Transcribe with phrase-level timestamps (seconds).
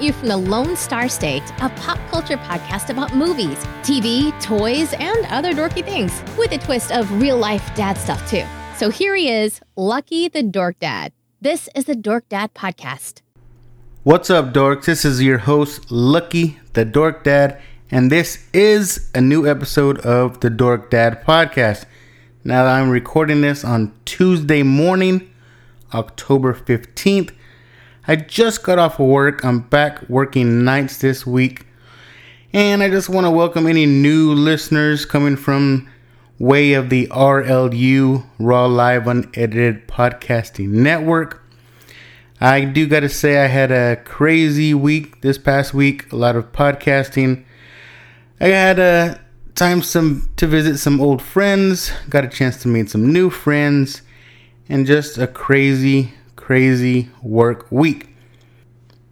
[0.00, 4.94] At you from the Lone Star State, a pop culture podcast about movies, TV, toys,
[4.94, 8.46] and other dorky things, with a twist of real life dad stuff too.
[8.78, 11.12] So here he is, Lucky the Dork Dad.
[11.42, 13.20] This is the Dork Dad Podcast.
[14.02, 14.86] What's up, dorks?
[14.86, 17.60] This is your host, Lucky the Dork Dad,
[17.90, 21.84] and this is a new episode of the Dork Dad Podcast.
[22.42, 25.30] Now, I'm recording this on Tuesday morning,
[25.92, 27.32] October 15th.
[28.08, 29.44] I just got off of work.
[29.44, 31.66] I'm back working nights this week.
[32.52, 35.86] And I just want to welcome any new listeners coming from
[36.38, 41.42] way of the RLU Raw Live Unedited Podcasting Network.
[42.40, 46.36] I do got to say I had a crazy week this past week, a lot
[46.36, 47.44] of podcasting.
[48.40, 49.20] I had a
[49.54, 54.00] time some to visit some old friends, got a chance to meet some new friends,
[54.70, 56.14] and just a crazy
[56.50, 58.08] crazy work week.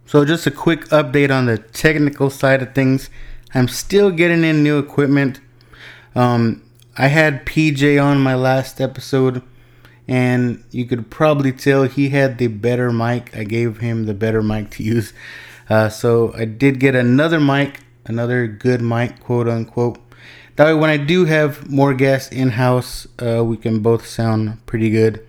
[0.05, 3.09] So, just a quick update on the technical side of things.
[3.53, 5.39] I'm still getting in new equipment.
[6.15, 6.61] Um,
[6.97, 9.41] I had PJ on my last episode,
[10.05, 13.33] and you could probably tell he had the better mic.
[13.33, 15.13] I gave him the better mic to use.
[15.69, 19.97] Uh, so, I did get another mic, another good mic, quote unquote.
[20.57, 24.65] That way, when I do have more guests in house, uh, we can both sound
[24.65, 25.25] pretty good.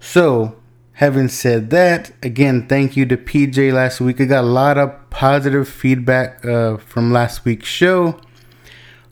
[0.00, 0.56] So,
[1.00, 4.20] Having said that, again, thank you to PJ last week.
[4.20, 8.20] I got a lot of positive feedback uh, from last week's show.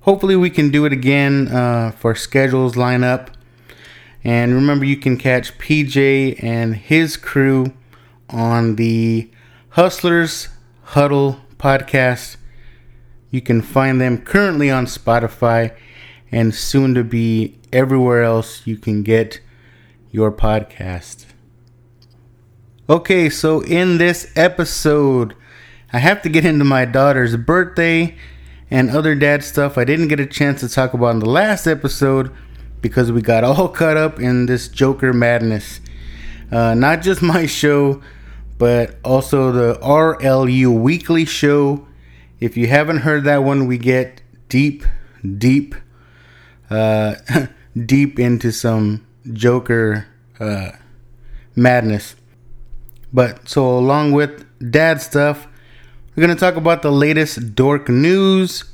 [0.03, 3.30] Hopefully, we can do it again uh, for schedules line up.
[4.22, 7.72] And remember, you can catch PJ and his crew
[8.28, 9.30] on the
[9.70, 10.48] Hustlers
[10.83, 12.36] Huddle podcast.
[13.30, 15.74] You can find them currently on Spotify
[16.30, 19.41] and soon to be everywhere else you can get
[20.11, 21.24] your podcast.
[22.90, 25.34] Okay, so in this episode,
[25.92, 28.16] I have to get into my daughter's birthday
[28.70, 31.66] and other dad stuff I didn't get a chance to talk about in the last
[31.66, 32.34] episode
[32.80, 35.80] because we got all caught up in this Joker madness.
[36.50, 38.02] Uh, not just my show,
[38.56, 41.86] but also the RLU weekly show.
[42.40, 44.82] If you haven't heard that one, we get deep,
[45.36, 45.74] deep,
[46.70, 47.16] uh,
[47.84, 50.06] deep into some Joker
[50.40, 50.70] uh,
[51.55, 52.14] madness.
[53.13, 55.46] But so along with dad stuff,
[56.14, 58.64] we're gonna talk about the latest dork news.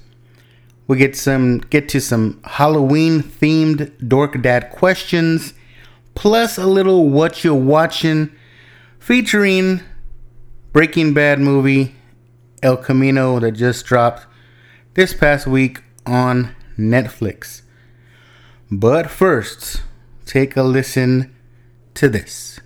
[0.87, 5.55] We get some get to some Halloween themed dork dad questions,
[6.15, 8.31] plus a little what you're watching,
[8.99, 9.81] featuring
[10.73, 11.95] Breaking Bad movie
[12.63, 14.27] El Camino that just dropped
[14.95, 17.63] this past week on Netflix.
[18.71, 19.83] But first,
[20.27, 21.35] take a listen
[21.95, 22.59] to this.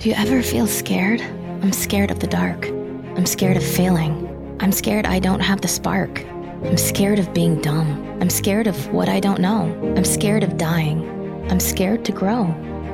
[0.00, 1.20] Do you ever feel scared?
[1.20, 2.68] I'm scared of the dark.
[2.68, 4.56] I'm scared of failing.
[4.58, 6.24] I'm scared I don't have the spark.
[6.64, 8.18] I'm scared of being dumb.
[8.18, 9.64] I'm scared of what I don't know.
[9.98, 11.06] I'm scared of dying.
[11.50, 12.44] I'm scared to grow.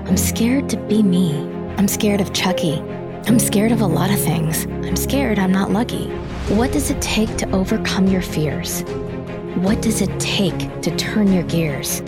[0.07, 1.39] I'm scared to be me.
[1.79, 2.81] I'm scared of Chucky.
[3.29, 4.65] I'm scared of a lot of things.
[4.65, 6.09] I'm scared I'm not lucky.
[6.57, 8.83] What does it take to overcome your fears?
[9.59, 12.01] What does it take to turn your gears?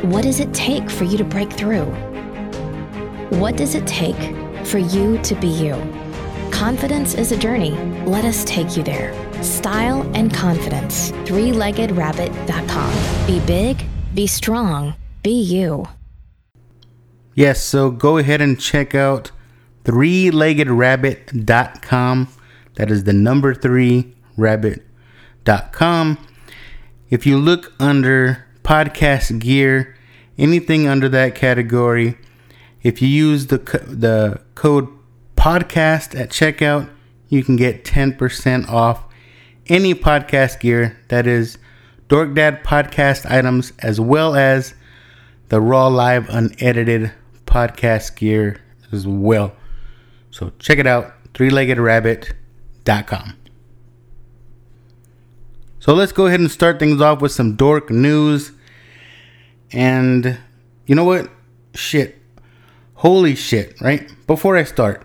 [0.00, 2.11] What does it take for you to break through?
[3.40, 5.72] What does it take for you to be you?
[6.50, 7.70] Confidence is a journey.
[8.04, 9.14] Let us take you there.
[9.42, 11.12] Style and confidence.
[11.12, 13.26] ThreeLeggedRabbit.com.
[13.26, 15.86] Be big, be strong, be you.
[17.34, 19.30] Yes, so go ahead and check out
[19.84, 22.28] threeleggedrabbit.com.
[22.74, 26.18] That is the number three rabbit.com.
[27.08, 29.96] If you look under podcast gear,
[30.36, 32.18] anything under that category,
[32.82, 34.88] if you use the the code
[35.36, 36.90] podcast at checkout,
[37.28, 39.04] you can get 10% off
[39.68, 41.58] any podcast gear that is
[42.08, 44.74] Dork Dad podcast items as well as
[45.48, 47.12] the raw live unedited
[47.46, 48.60] podcast gear
[48.92, 49.54] as well.
[50.30, 53.36] So check it out, threeleggedrabbit.com.
[55.78, 58.52] So let's go ahead and start things off with some dork news.
[59.72, 60.38] And
[60.86, 61.28] you know what?
[61.74, 62.21] Shit.
[63.02, 64.08] Holy shit, right?
[64.28, 65.04] Before I start,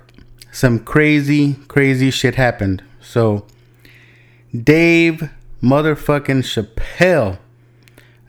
[0.52, 2.84] some crazy, crazy shit happened.
[3.02, 3.48] So,
[4.56, 5.32] Dave
[5.64, 7.40] motherfucking Chappelle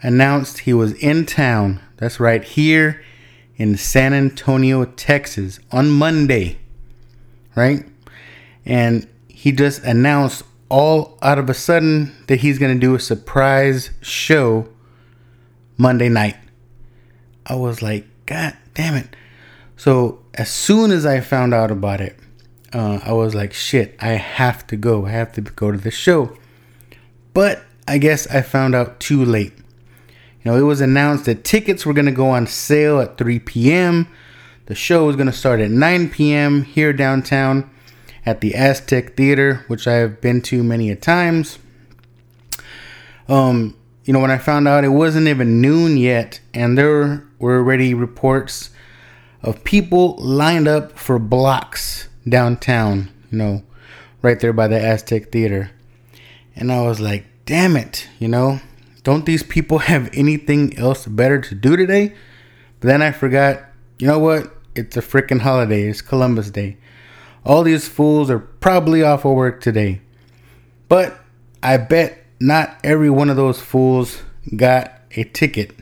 [0.00, 1.82] announced he was in town.
[1.98, 3.04] That's right, here
[3.58, 6.60] in San Antonio, Texas on Monday,
[7.54, 7.84] right?
[8.64, 13.00] And he just announced all out of a sudden that he's going to do a
[13.00, 14.66] surprise show
[15.76, 16.36] Monday night.
[17.44, 19.14] I was like, God damn it.
[19.78, 22.18] So as soon as I found out about it,
[22.72, 25.06] uh, I was like, shit, I have to go.
[25.06, 26.36] I have to go to the show.
[27.32, 29.52] But I guess I found out too late.
[30.42, 33.38] You know, it was announced that tickets were going to go on sale at 3
[33.38, 34.08] p.m.
[34.66, 36.64] The show was going to start at 9 p.m.
[36.64, 37.70] here downtown
[38.26, 41.60] at the Aztec Theater, which I have been to many a times.
[43.28, 47.58] Um, you know, when I found out it wasn't even noon yet, and there were
[47.58, 48.70] already reports
[49.42, 53.62] of people lined up for blocks downtown, you know,
[54.22, 55.70] right there by the Aztec Theater.
[56.56, 58.60] And I was like, damn it, you know,
[59.04, 62.14] don't these people have anything else better to do today?
[62.80, 63.62] But then I forgot,
[63.98, 64.54] you know what?
[64.74, 65.88] It's a freaking holiday.
[65.88, 66.76] It's Columbus Day.
[67.44, 70.00] All these fools are probably off of work today.
[70.88, 71.18] But
[71.62, 74.22] I bet not every one of those fools
[74.56, 75.74] got a ticket.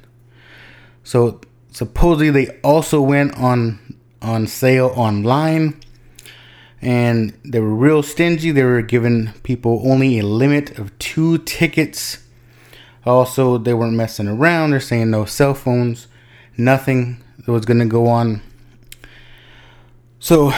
[1.05, 1.41] So
[1.77, 3.79] supposedly they also went on
[4.23, 5.79] on sale online
[6.81, 8.51] and they were real stingy.
[8.51, 12.25] They were giving people only a limit of two tickets.
[13.05, 14.71] Also, they weren't messing around.
[14.71, 16.07] They're saying no cell phones,
[16.57, 18.41] nothing that was going to go on.
[20.19, 20.55] So,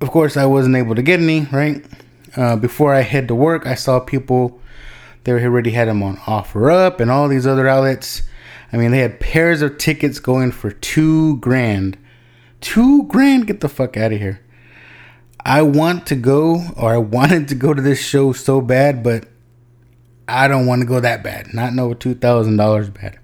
[0.00, 1.84] of course, I wasn't able to get any, right?
[2.36, 4.60] Uh, before I head to work, I saw people,
[5.22, 8.22] they already had them on OfferUp and all these other outlets.
[8.72, 11.98] I mean, they had pairs of tickets going for two grand.
[12.60, 13.46] Two grand?
[13.46, 14.40] Get the fuck out of here.
[15.44, 19.28] I want to go, or I wanted to go to this show so bad, but
[20.28, 21.52] I don't want to go that bad.
[21.52, 23.18] Not no two thousand dollars bad.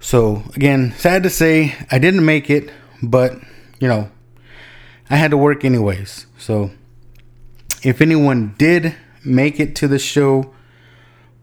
[0.00, 2.70] So again, sad to say, I didn't make it,
[3.02, 3.34] but
[3.80, 4.10] you know,
[5.10, 6.26] I had to work anyways.
[6.38, 6.70] So
[7.82, 8.94] if anyone did
[9.24, 10.54] make it to the show,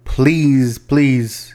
[0.05, 1.53] please, please,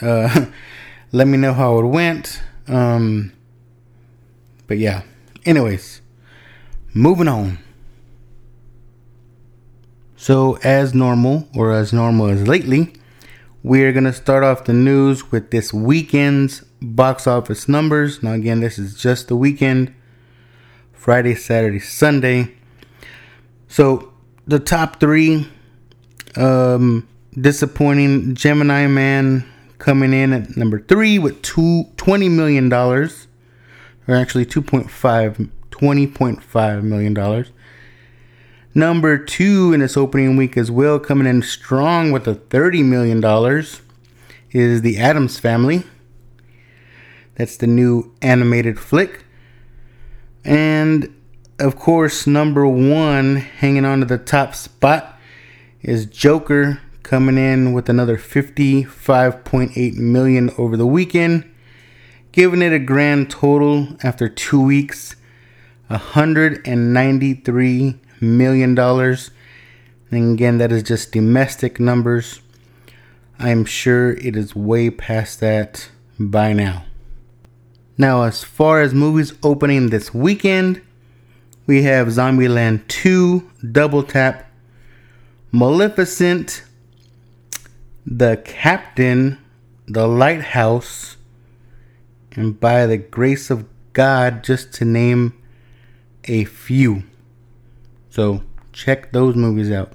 [0.00, 0.46] uh,
[1.12, 2.42] let me know how it went.
[2.68, 3.32] Um,
[4.66, 5.02] but yeah,
[5.44, 6.02] anyways.
[6.96, 7.58] Moving on.
[10.16, 12.94] So, as normal, or as normal as lately,
[13.62, 18.22] we're going to start off the news with this weekend's box office numbers.
[18.22, 19.94] Now, again, this is just the weekend
[20.94, 22.54] Friday, Saturday, Sunday.
[23.68, 24.14] So,
[24.46, 25.46] the top three
[26.34, 27.06] um,
[27.38, 29.44] disappointing Gemini Man
[29.78, 33.10] coming in at number three with two, $20 million, or
[34.08, 37.46] actually 2.5 $20.5 million.
[38.74, 43.22] Number two in its opening week as well, coming in strong with a $30 million,
[44.52, 45.84] is The Addams Family.
[47.34, 49.24] That's the new animated flick.
[50.44, 51.14] And
[51.58, 55.18] of course, number one, hanging on to the top spot,
[55.82, 61.48] is Joker coming in with another 55.8 million over the weekend,
[62.32, 65.14] giving it a grand total after two weeks
[65.88, 68.76] $193 million.
[68.76, 72.40] And again, that is just domestic numbers.
[73.38, 75.88] I'm sure it is way past that
[76.18, 76.86] by now.
[77.96, 80.82] Now, as far as movies opening this weekend,
[81.68, 84.50] we have Zombieland 2, Double Tap,
[85.52, 86.64] Maleficent,
[88.06, 89.38] The Captain,
[89.88, 91.16] The Lighthouse,
[92.32, 95.32] and By the Grace of God, just to name
[96.24, 97.02] a few.
[98.10, 99.92] So check those movies out.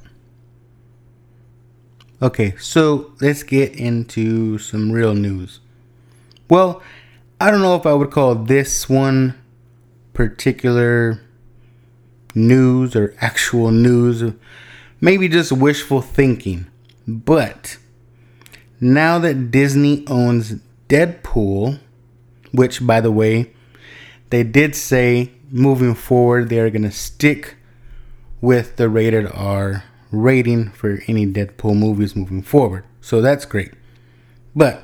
[2.21, 5.61] Okay, so let's get into some real news.
[6.49, 6.83] Well,
[7.39, 9.39] I don't know if I would call this one
[10.13, 11.21] particular
[12.35, 14.33] news or actual news,
[14.99, 16.67] maybe just wishful thinking.
[17.07, 17.77] But
[18.81, 20.55] now that Disney owns
[20.89, 21.79] Deadpool,
[22.51, 23.53] which by the way,
[24.31, 27.55] they did say moving forward, they are going to stick
[28.41, 32.83] with the rated R rating for any Deadpool movies moving forward.
[32.99, 33.71] So that's great.
[34.55, 34.83] But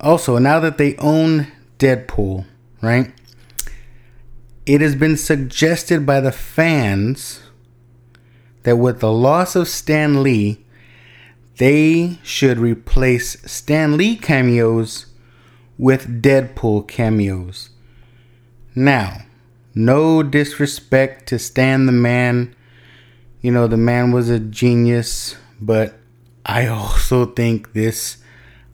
[0.00, 1.46] also, now that they own
[1.78, 2.44] Deadpool,
[2.82, 3.12] right?
[4.66, 7.42] It has been suggested by the fans
[8.64, 10.64] that with the loss of Stan Lee,
[11.58, 15.06] they should replace Stan Lee cameos
[15.78, 17.70] with Deadpool cameos.
[18.74, 19.22] Now,
[19.74, 22.54] no disrespect to Stan the man.
[23.40, 25.98] You know, the man was a genius, but
[26.46, 28.18] I also think this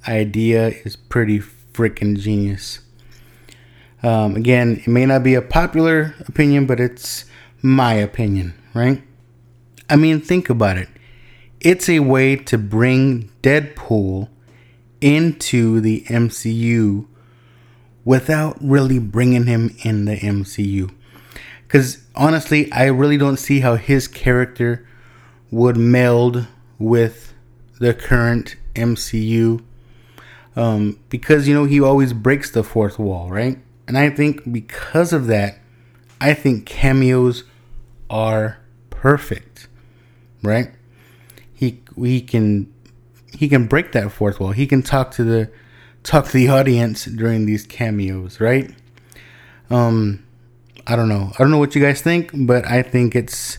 [0.07, 2.81] idea is pretty freaking genius.
[4.03, 7.25] Um, again, it may not be a popular opinion, but it's
[7.63, 9.03] my opinion, right?
[9.91, 10.89] I mean, think about it.
[11.61, 14.29] It's a way to bring Deadpool
[15.01, 17.07] into the MCU
[18.05, 20.93] without really bringing him in the MCU.
[21.67, 24.87] Because honestly, I really don't see how his character
[25.51, 26.47] would meld
[26.79, 27.35] with
[27.79, 29.63] the current MCU.
[30.57, 33.59] Um, because, you know, he always breaks the fourth wall, right?
[33.87, 35.59] And I think because of that,
[36.21, 37.45] I think cameos
[38.11, 38.59] are
[38.91, 39.69] perfect,
[40.43, 40.71] right?
[41.59, 42.73] He he can
[43.33, 44.53] he can break that fourth wall.
[44.53, 45.51] He can talk to the
[46.05, 48.73] talk to the audience during these cameos, right?
[49.69, 50.25] Um,
[50.87, 51.33] I don't know.
[51.35, 53.59] I don't know what you guys think, but I think it's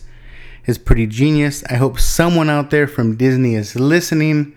[0.64, 1.62] it's pretty genius.
[1.68, 4.56] I hope someone out there from Disney is listening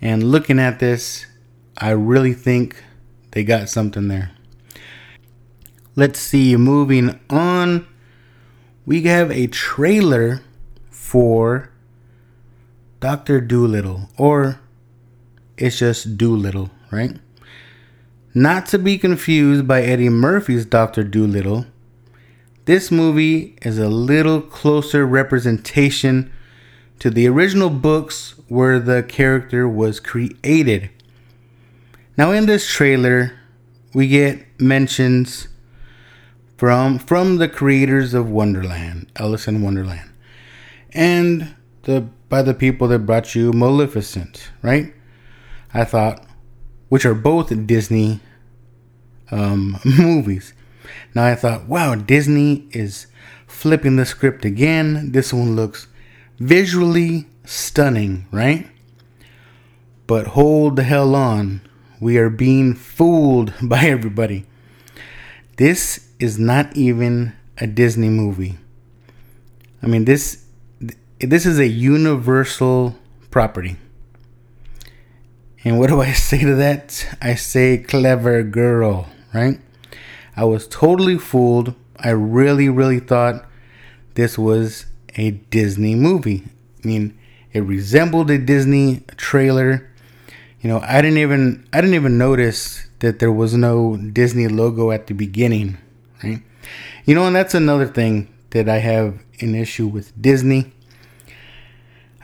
[0.00, 1.24] and looking at this.
[1.78, 2.82] I really think
[3.30, 4.32] they got something there.
[5.94, 6.56] Let's see.
[6.56, 7.86] Moving on,
[8.84, 10.42] we have a trailer
[10.90, 11.70] for
[13.06, 14.58] Doctor Dolittle, or
[15.56, 17.16] it's just Dolittle, right?
[18.34, 21.66] Not to be confused by Eddie Murphy's Doctor Dolittle.
[22.64, 26.32] This movie is a little closer representation
[26.98, 30.90] to the original books where the character was created.
[32.16, 33.38] Now, in this trailer,
[33.94, 35.46] we get mentions
[36.56, 40.10] from from the creators of Wonderland, Alice in Wonderland,
[40.92, 44.92] and the by the people that brought you Maleficent, right?
[45.72, 46.24] I thought,
[46.88, 48.20] which are both Disney
[49.30, 50.52] um, movies.
[51.14, 53.06] Now I thought, wow, Disney is
[53.46, 55.12] flipping the script again.
[55.12, 55.88] This one looks
[56.38, 58.66] visually stunning, right?
[60.06, 61.62] But hold the hell on.
[62.00, 64.46] We are being fooled by everybody.
[65.56, 68.58] This is not even a Disney movie.
[69.82, 70.45] I mean, this
[71.20, 72.96] this is a universal
[73.30, 73.76] property.
[75.64, 77.16] And what do I say to that?
[77.20, 79.60] I say clever girl, right?
[80.36, 81.74] I was totally fooled.
[81.98, 83.46] I really, really thought
[84.14, 86.44] this was a Disney movie.
[86.84, 87.18] I mean,
[87.52, 89.90] it resembled a Disney trailer.
[90.60, 94.90] You know, I didn't even I didn't even notice that there was no Disney logo
[94.90, 95.78] at the beginning,
[96.22, 96.42] right?
[97.06, 100.72] You know, and that's another thing that I have an issue with Disney.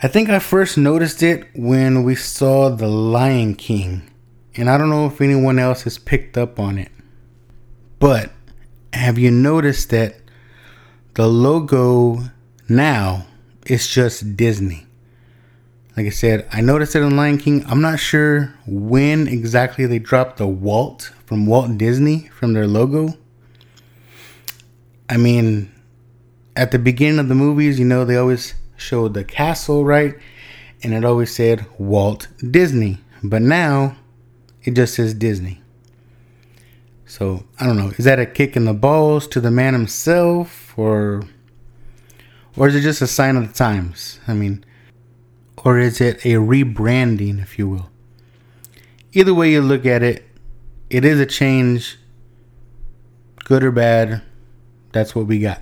[0.04, 4.10] I think I first noticed it when we saw The Lion King,
[4.56, 6.90] and I don't know if anyone else has picked up on it.
[8.00, 8.32] But
[8.92, 10.16] have you noticed that
[11.14, 12.18] the logo
[12.68, 13.26] now
[13.66, 14.88] is just Disney?
[15.96, 17.64] Like I said, I noticed it in Lion King.
[17.68, 23.16] I'm not sure when exactly they dropped the Walt from Walt Disney from their logo.
[25.08, 25.70] I mean,
[26.56, 30.14] at the beginning of the movies, you know, they always showed the castle, right?
[30.82, 32.98] And it always said Walt Disney.
[33.22, 33.96] But now
[34.64, 35.62] it just says Disney.
[37.06, 37.92] So I don't know.
[37.96, 41.22] Is that a kick in the balls to the man himself, or
[42.56, 44.18] or is it just a sign of the times?
[44.26, 44.64] I mean,
[45.64, 47.90] or is it a rebranding, if you will?
[49.12, 50.26] Either way you look at it,
[50.90, 51.98] it is a change,
[53.44, 54.22] good or bad.
[54.92, 55.60] That's what we got.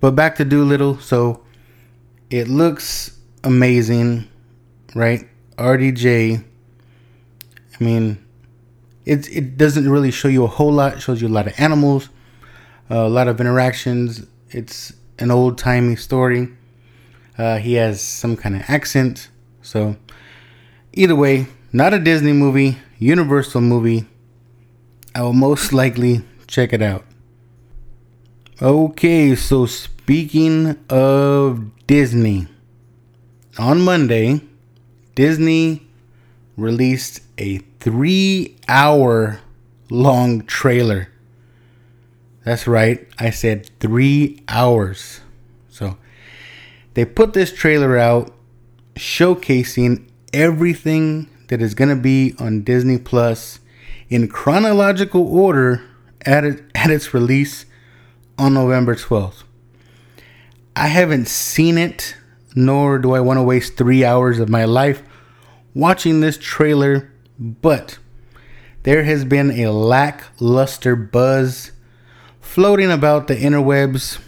[0.00, 0.98] But back to Dolittle.
[0.98, 1.42] So
[2.30, 4.28] it looks amazing,
[4.94, 5.26] right?
[5.56, 6.44] RDJ.
[7.78, 8.24] I mean,
[9.04, 10.94] it it doesn't really show you a whole lot.
[10.94, 12.08] It shows you a lot of animals,
[12.90, 14.26] a lot of interactions.
[14.50, 16.48] It's an old timey story.
[17.38, 19.28] Uh, he has some kind of accent.
[19.62, 19.96] So
[20.92, 24.06] either way, not a Disney movie, Universal movie.
[25.14, 27.04] I will most likely check it out.
[28.62, 32.46] Okay, so speaking of Disney,
[33.58, 34.40] on Monday,
[35.14, 35.86] Disney
[36.56, 39.40] released a three hour
[39.90, 41.08] long trailer.
[42.46, 45.20] That's right, I said three hours.
[45.68, 45.98] So
[46.94, 48.34] they put this trailer out
[48.94, 53.58] showcasing everything that is going to be on Disney Plus
[54.08, 55.82] in chronological order
[56.22, 57.65] at, it, at its release
[58.38, 59.44] on November 12th.
[60.74, 62.16] I haven't seen it,
[62.54, 65.02] nor do I want to waste three hours of my life
[65.74, 67.98] watching this trailer, but
[68.82, 71.72] there has been a lackluster buzz
[72.40, 74.18] floating about the interwebs.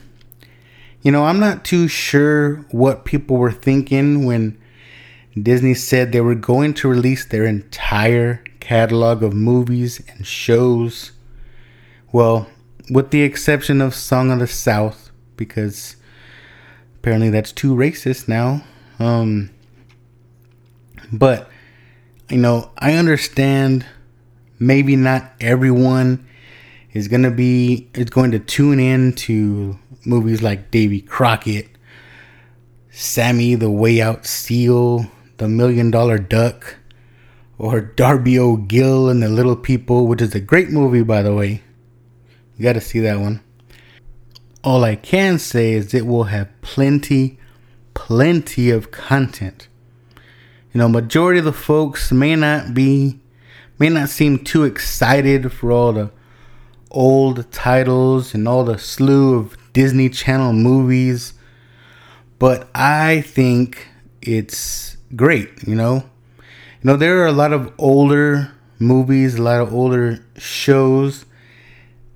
[1.03, 4.59] You know, I'm not too sure what people were thinking when
[5.41, 11.13] Disney said they were going to release their entire catalog of movies and shows.
[12.11, 12.49] Well,
[12.91, 15.97] with the exception of Song of the South, because
[16.97, 18.63] apparently that's too racist now.
[18.99, 19.51] Um,
[21.13, 21.51] but,
[22.29, 23.87] you know, I understand
[24.59, 26.27] maybe not everyone
[26.93, 31.69] is gonna be is going to tune in to movies like Davy Crockett,
[32.91, 36.77] Sammy the Way Out Seal, The Million Dollar Duck,
[37.59, 41.63] or Darby O'Gill and the Little People, which is a great movie by the way.
[42.59, 43.41] You gotta see that one.
[44.65, 47.39] All I can say is it will have plenty,
[47.95, 49.69] plenty of content.
[50.75, 53.21] You know, majority of the folks may not be
[53.79, 56.11] may not seem too excited for all the
[56.91, 61.35] old titles and all the slew of Disney Channel movies,
[62.41, 63.87] but I think
[64.21, 66.03] it's great, you know.
[66.39, 68.51] You know, there are a lot of older
[68.81, 71.25] movies, a lot of older shows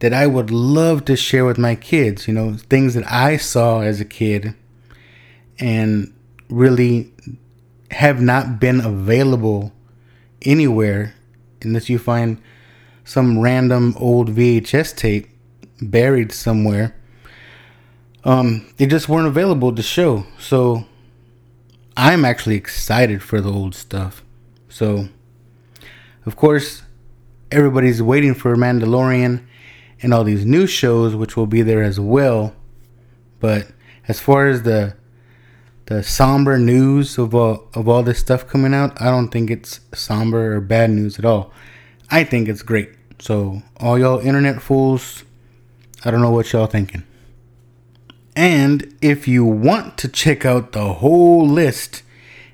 [0.03, 3.83] that I would love to share with my kids, you know, things that I saw
[3.83, 4.53] as a kid
[5.61, 6.13] and
[6.51, 7.13] really
[7.93, 9.71] have not been available
[10.45, 11.15] anywhere
[11.61, 12.43] unless you find
[13.05, 15.29] some random old VHS tape
[15.81, 16.97] buried somewhere.
[18.25, 20.27] Um, they just weren't available to show.
[20.37, 20.85] So
[21.97, 24.25] I'm actually excited for the old stuff.
[24.69, 25.11] So,
[26.27, 26.83] of course,
[27.53, 29.45] everybody's waiting for Mandalorian
[30.03, 32.55] and all these new shows, which will be there as well.
[33.41, 33.69] But
[34.09, 34.97] as far as the
[35.87, 39.81] the somber news of all of all this stuff coming out, I don't think it's
[39.95, 41.53] somber or bad news at all.
[42.11, 42.91] I think it's great.
[43.19, 45.25] So all y'all internet fools,
[46.05, 47.05] I don't know what y'all thinking.
[48.35, 52.03] And if you want to check out the whole list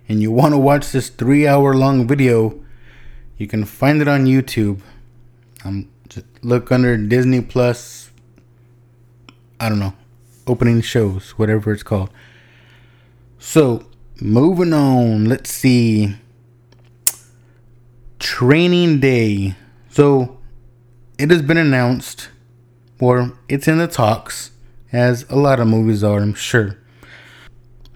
[0.08, 2.58] and you want to watch this three hour long video,
[3.36, 4.80] you can find it on YouTube.
[5.64, 8.10] Um, just look under Disney Plus.
[9.60, 9.94] I don't know,
[10.46, 12.10] opening shows, whatever it's called.
[13.38, 13.86] So,
[14.20, 16.16] moving on, let's see.
[18.18, 19.56] Training Day.
[19.90, 20.38] So,
[21.18, 22.30] it has been announced,
[23.00, 24.52] or it's in the talks,
[24.92, 26.78] as a lot of movies are, I'm sure.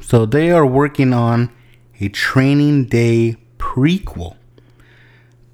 [0.01, 1.51] So, they are working on
[2.01, 4.37] a Training Day prequel.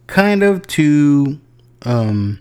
[0.06, 1.38] Kind of to,
[1.82, 2.40] um,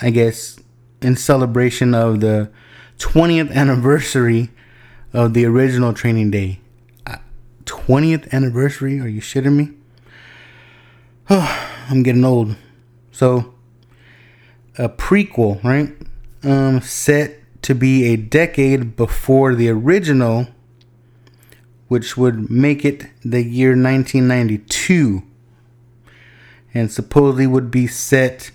[0.00, 0.58] I guess,
[1.00, 2.50] in celebration of the
[2.98, 4.50] 20th anniversary
[5.12, 6.60] of the original Training Day.
[7.64, 9.00] 20th uh, anniversary?
[9.00, 9.70] Are you shitting me?
[11.28, 12.56] Oh, I'm getting old.
[13.10, 13.54] So,
[14.78, 15.94] a prequel, right?
[16.42, 20.48] Um, set to be a decade before the original,
[21.88, 25.22] which would make it the year 1992,
[26.74, 28.50] and supposedly would be set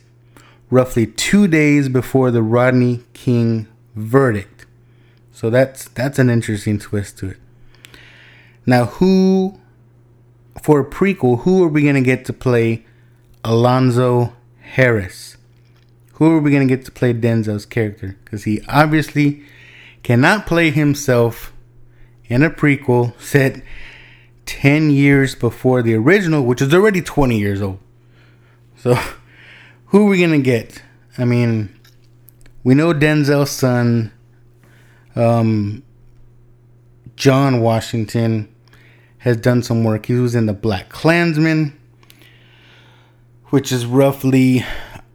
[0.72, 4.66] roughly two days before the Rodney King verdict.
[5.32, 7.38] So that's that's an interesting twist to it.
[8.66, 9.60] Now, who
[10.62, 11.42] for a prequel?
[11.42, 12.86] Who are we gonna get to play
[13.44, 15.38] Alonzo Harris?
[16.14, 18.18] Who are we gonna get to play Denzel's character?
[18.24, 19.44] Because he obviously
[20.04, 21.54] cannot play himself
[22.26, 23.62] in a prequel set
[24.46, 27.80] 10 years before the original, which is already 20 years old.
[28.78, 28.98] So,
[29.92, 30.82] who are we to get?
[31.18, 31.70] I mean,
[32.64, 34.12] we know Denzel's son
[35.16, 35.84] um,
[37.18, 38.48] John Washington
[39.20, 40.06] has done some work.
[40.06, 41.78] He was in the Black Klansman,
[43.48, 44.66] which is roughly,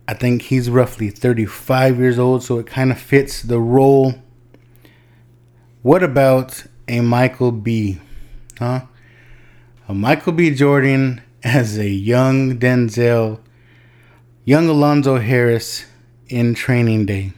[0.07, 4.15] I think he's roughly 35 years old, so it kind of fits the role.
[5.81, 7.99] What about a Michael B?
[8.59, 8.83] Huh?
[9.89, 10.55] A Michael B.
[10.55, 13.41] Jordan as a young Denzel,
[14.47, 15.87] young Alonzo Harris
[16.29, 17.33] in Training Day.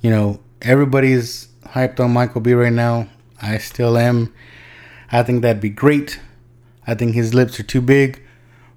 [0.00, 3.08] You know, everybody's hyped on Michael B right now.
[3.42, 4.32] I still am.
[5.10, 6.20] I think that'd be great.
[6.86, 8.22] I think his lips are too big,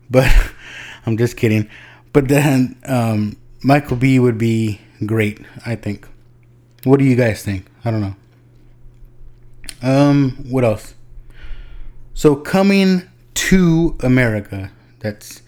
[0.10, 0.28] but
[1.06, 1.70] I'm just kidding.
[2.13, 5.39] But then um, Michael B would be great.
[5.63, 6.08] I think.
[6.84, 7.67] What do you guys think?
[7.86, 8.15] I don't know.
[9.84, 10.96] Um, what else?
[12.15, 13.04] So coming
[13.36, 14.72] to America.
[15.00, 15.40] That's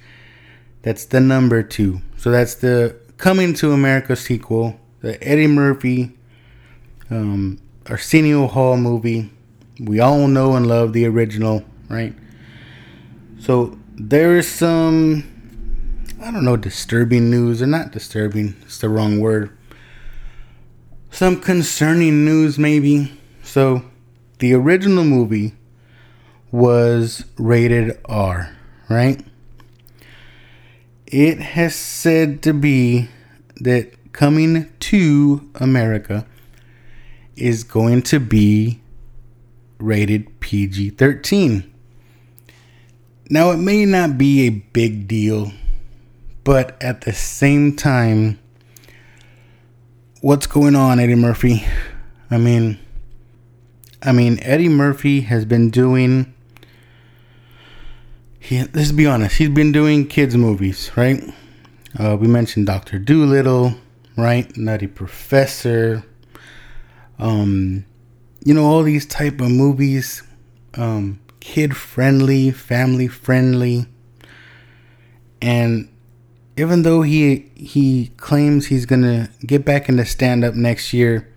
[0.83, 2.01] that's the number two.
[2.17, 4.79] So that's the Coming to America sequel.
[5.01, 6.11] The Eddie Murphy
[7.09, 9.29] um, Arsenio Hall movie.
[9.79, 12.13] We all know and love the original, right?
[13.39, 15.23] So there is some,
[16.21, 19.55] I don't know, disturbing news, or not disturbing, it's the wrong word.
[21.11, 23.11] Some concerning news, maybe.
[23.43, 23.83] So
[24.39, 25.53] the original movie
[26.51, 28.55] was rated R,
[28.89, 29.23] right?
[31.13, 33.07] It has said to be
[33.57, 36.25] that coming to America
[37.35, 38.81] is going to be
[39.77, 41.71] rated PG 13.
[43.29, 45.51] Now, it may not be a big deal,
[46.43, 48.39] But at the same time,
[50.21, 51.63] what's going on, Eddie Murphy?
[52.31, 52.79] I mean,
[54.01, 56.33] I mean, Eddie Murphy has been doing.
[58.43, 61.23] He, let's be honest, he's been doing kids' movies, right?
[61.97, 63.73] Uh, we mentioned Doctor Dolittle,
[64.17, 64.55] right?
[64.57, 66.03] Nutty Professor.
[67.17, 67.85] Um,
[68.43, 70.23] you know all these type of movies,
[70.73, 73.85] um, kid friendly, family friendly,
[75.41, 75.87] and
[76.57, 81.33] even though he he claims he's gonna get back into stand up next year,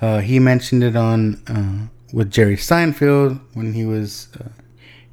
[0.00, 4.48] uh, he mentioned it on uh, with Jerry Seinfeld when he was, uh,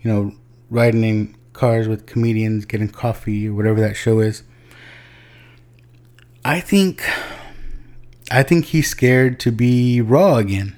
[0.01, 0.33] you know,
[0.69, 4.43] riding in cars with comedians, getting coffee, or whatever that show is.
[6.45, 7.03] I think,
[8.31, 10.75] I think he's scared to be raw again.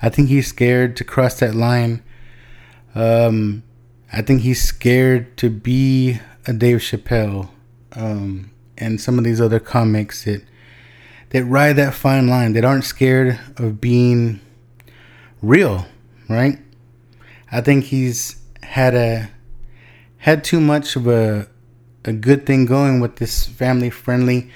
[0.00, 2.02] I think he's scared to cross that line.
[2.94, 3.62] Um,
[4.12, 7.50] I think he's scared to be a Dave Chappelle,
[7.92, 10.42] um, and some of these other comics that
[11.30, 14.40] that ride that fine line that aren't scared of being
[15.40, 15.86] real,
[16.28, 16.58] right?
[17.50, 19.30] I think he's had a
[20.18, 21.48] had too much of a
[22.04, 24.50] a good thing going with this family friendly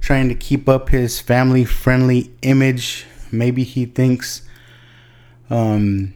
[0.00, 3.06] trying to keep up his family friendly image.
[3.32, 4.42] Maybe he thinks
[5.50, 6.14] um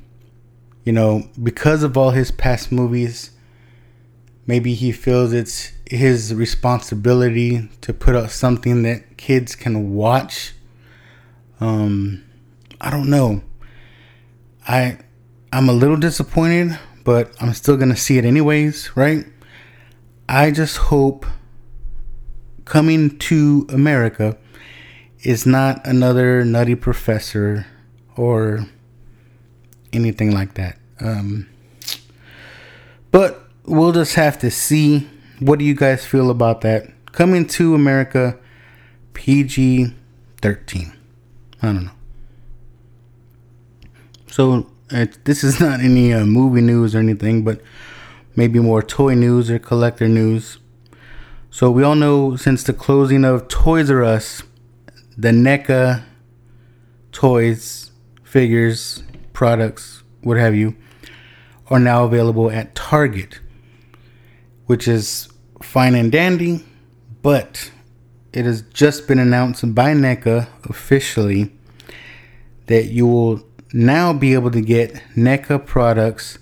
[0.88, 3.32] you know, because of all his past movies,
[4.46, 10.54] maybe he feels it's his responsibility to put out something that kids can watch.
[11.60, 12.24] Um,
[12.80, 13.42] I don't know.
[14.66, 14.96] I
[15.52, 19.26] I'm a little disappointed, but I'm still gonna see it anyways, right?
[20.28, 21.26] I just hope
[22.64, 24.36] coming to America
[25.22, 27.66] is not another nutty professor
[28.16, 28.66] or
[29.92, 30.78] anything like that.
[31.00, 31.48] Um,
[33.10, 35.08] but we'll just have to see
[35.40, 36.88] what do you guys feel about that?
[37.12, 38.38] Coming to America,
[39.14, 39.94] PG
[40.42, 40.92] 13.
[41.62, 41.90] I don't know.
[44.26, 47.60] So, uh, this is not any uh, movie news or anything, but
[48.36, 50.58] maybe more toy news or collector news.
[51.50, 54.42] So, we all know since the closing of Toys R Us,
[55.16, 56.04] the NECA
[57.10, 57.90] toys,
[58.22, 60.76] figures, products, what have you,
[61.70, 63.40] are now available at Target
[64.68, 65.28] which is
[65.62, 66.62] fine and dandy,
[67.22, 67.72] but
[68.34, 71.50] it has just been announced by NECA officially
[72.66, 76.38] that you will now be able to get NECA products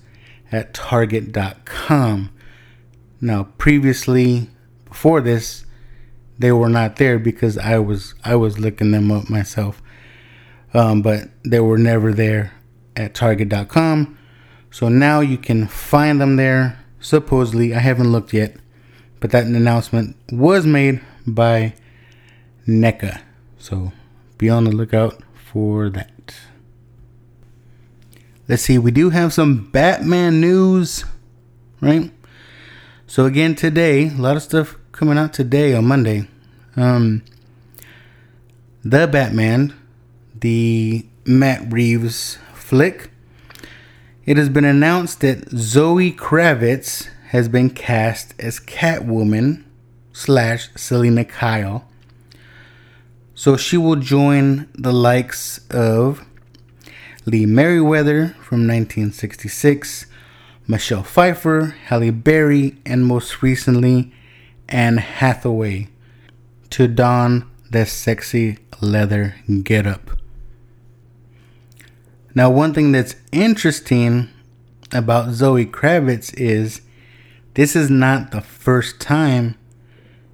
[0.53, 2.31] at Target.com.
[3.21, 4.49] Now, previously,
[4.85, 5.65] before this,
[6.39, 9.83] they were not there because I was I was looking them up myself,
[10.75, 12.53] um, but they were never there
[12.95, 14.19] at Target.com.
[14.71, 18.57] So now you can find them there supposedly, I haven't looked yet,
[19.21, 21.75] but that announcement was made by
[22.67, 23.21] NECA.
[23.59, 23.93] So
[24.39, 26.16] be on the lookout for that.
[28.49, 31.05] Let's see, we do have some Batman news,
[31.81, 32.13] right?
[33.09, 36.29] So again today, a lot of stuff coming out today on Monday.
[36.77, 37.25] Um,
[38.85, 39.75] the Batman,
[40.33, 43.11] the Matt Reeves flick,
[44.27, 49.65] it has been announced that Zoe Kravitz has been cast as Catwoman
[50.13, 51.89] slash Selina Kyle.
[53.35, 56.25] So she will join the likes of
[57.29, 60.07] Lee Meriwether from 1966,
[60.69, 64.13] Michelle Pfeiffer, Halle Berry, and most recently
[64.69, 65.89] Anne Hathaway
[66.71, 69.35] to don the sexy leather
[69.65, 70.13] getup.
[72.33, 74.29] Now, one thing that's interesting
[74.93, 76.81] about Zoe Kravitz is
[77.55, 79.57] this is not the first time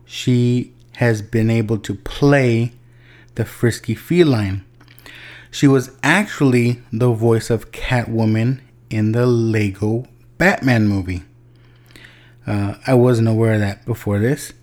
[0.05, 2.73] she has been able to play
[3.37, 4.65] the frisky feline.
[5.53, 10.07] She was actually the voice of Catwoman in the Lego
[10.39, 11.25] Batman movie.
[12.47, 14.55] Uh, I wasn't aware of that before this.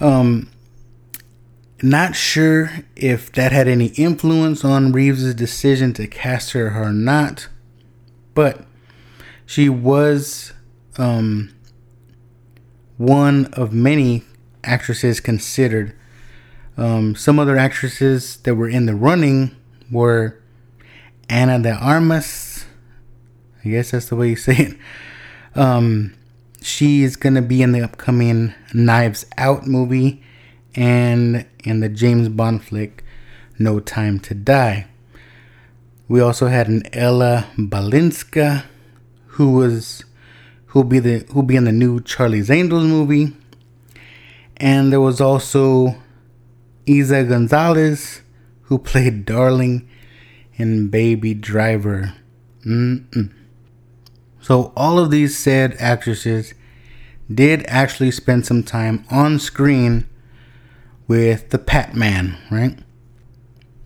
[0.00, 0.48] Um,
[1.82, 7.48] not sure if that had any influence on Reeves' decision to cast her or not,
[8.34, 8.64] but
[9.44, 10.54] she was
[10.96, 11.54] um,
[12.96, 14.24] one of many
[14.64, 15.94] actresses considered.
[16.78, 19.54] Um, some other actresses that were in the running
[19.90, 20.40] were
[21.28, 22.64] Ana de Armas.
[23.64, 24.76] I guess that's the way you say it.
[25.54, 26.14] Um,
[26.60, 30.22] she is gonna be in the upcoming Knives Out movie
[30.74, 33.04] and in the James Bond flick
[33.58, 34.86] No Time to Die.
[36.06, 38.64] We also had an Ella Balinska
[39.26, 40.04] who was
[40.66, 43.36] who'll be the who'll be in the new Charlie's Angels movie.
[44.56, 45.96] And there was also
[46.86, 48.22] Eiza Gonzalez,
[48.68, 49.88] who played Darling
[50.56, 52.14] in Baby Driver.
[52.66, 53.32] Mm-mm.
[54.40, 56.52] So, all of these said actresses
[57.32, 60.06] did actually spend some time on screen
[61.06, 62.78] with the Batman, right?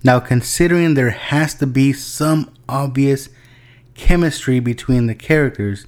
[0.02, 3.28] Now, considering there has to be some obvious
[3.94, 5.86] chemistry between the characters,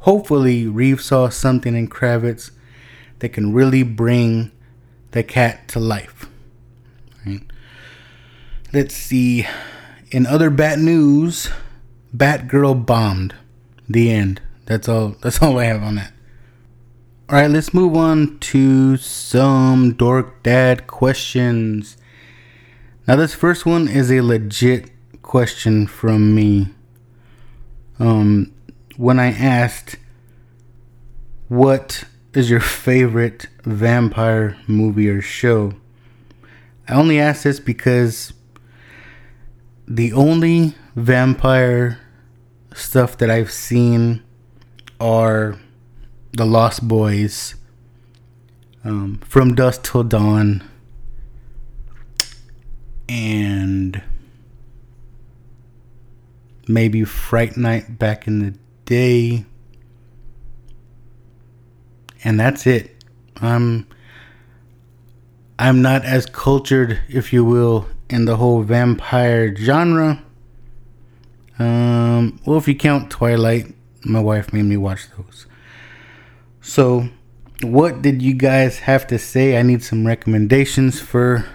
[0.00, 2.50] hopefully Reeve saw something in Kravitz
[3.18, 4.50] that can really bring
[5.10, 6.21] the cat to life.
[8.72, 9.46] Let's see.
[10.10, 11.50] In other Bat news,
[12.16, 13.34] Batgirl bombed.
[13.86, 14.40] The end.
[14.64, 15.16] That's all.
[15.20, 16.14] That's all I have on that.
[17.28, 21.98] All right, let's move on to some dork dad questions.
[23.06, 26.68] Now, this first one is a legit question from me.
[27.98, 28.52] Um,
[28.96, 29.96] when I asked,
[31.48, 35.74] "What is your favorite vampire movie or show?"
[36.88, 38.32] I only asked this because
[39.94, 41.98] the only vampire
[42.74, 44.22] stuff that I've seen
[44.98, 45.60] are
[46.32, 47.56] the Lost Boys,
[48.84, 50.66] um, From Dusk Till Dawn,
[53.06, 54.00] and
[56.66, 58.54] maybe Fright Night back in the
[58.86, 59.44] day.
[62.24, 62.96] And that's it.
[63.42, 63.86] I'm
[65.58, 70.22] I'm not as cultured, if you will, in the whole vampire genre.
[71.58, 75.46] Um, well, if you count Twilight, my wife made me watch those.
[76.60, 77.08] So,
[77.62, 79.58] what did you guys have to say?
[79.58, 81.46] I need some recommendations for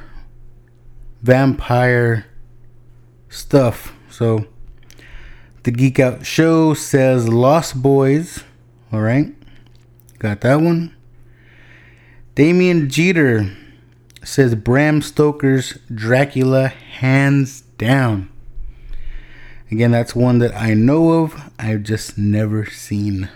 [1.22, 2.26] vampire
[3.30, 3.93] stuff.
[4.10, 4.46] So,
[5.63, 8.43] the Geek Out Show says Lost Boys.
[8.91, 9.34] All right,
[10.17, 10.96] got that one.
[12.36, 13.56] Damien Jeter
[14.28, 18.30] says Bram Stoker's Dracula hands down.
[19.72, 21.50] Again, that's one that I know of.
[21.58, 23.30] I've just never seen.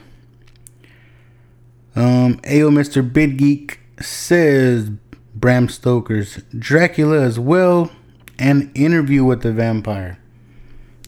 [1.95, 3.01] Um, Ayo Mr.
[3.01, 4.91] Big Geek says
[5.33, 7.89] Bram Stoker's Dracula as well,
[8.37, 10.19] and Interview with the Vampire.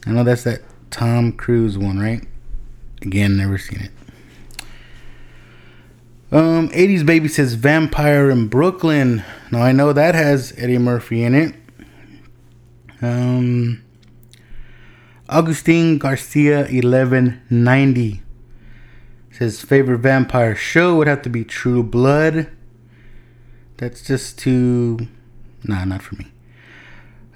[0.06, 2.26] I know that's that Tom Cruise one, right?
[3.02, 3.92] Again, never seen it.
[6.34, 9.24] Um, 80s Baby says Vampire in Brooklyn.
[9.52, 11.54] Now I know that has Eddie Murphy in it.
[13.04, 13.84] Um,
[15.30, 18.24] Augustine Garcia 1190
[19.30, 22.50] says favorite vampire show would have to be True Blood.
[23.78, 25.08] That's just too
[25.64, 26.32] nah, not for me.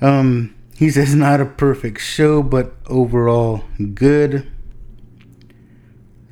[0.01, 4.51] Um, he says not a perfect show, but overall good.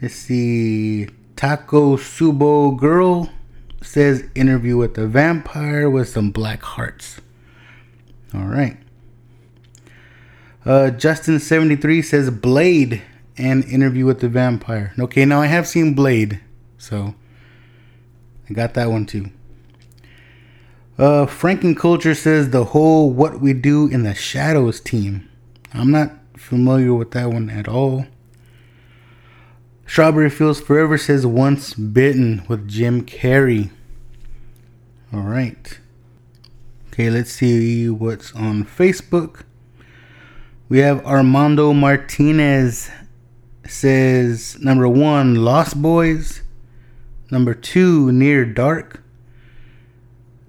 [0.01, 1.09] Let's see.
[1.35, 3.29] Taco Subo Girl
[3.81, 7.19] says interview with the vampire with some black hearts.
[8.33, 8.77] All right.
[10.65, 13.03] Uh, Justin73 says Blade
[13.37, 14.93] and interview with the vampire.
[14.97, 16.39] Okay, now I have seen Blade,
[16.77, 17.13] so
[18.49, 19.29] I got that one too.
[20.97, 25.29] Uh, Franken Culture says the whole What We Do in the Shadows team.
[25.73, 28.07] I'm not familiar with that one at all.
[29.87, 33.69] Strawberry Fields Forever says Once Bitten with Jim Carrey.
[35.13, 35.79] All right.
[36.87, 39.43] Okay, let's see what's on Facebook.
[40.67, 42.89] We have Armando Martinez
[43.67, 46.41] says number one, Lost Boys.
[47.31, 49.03] Number two, Near Dark.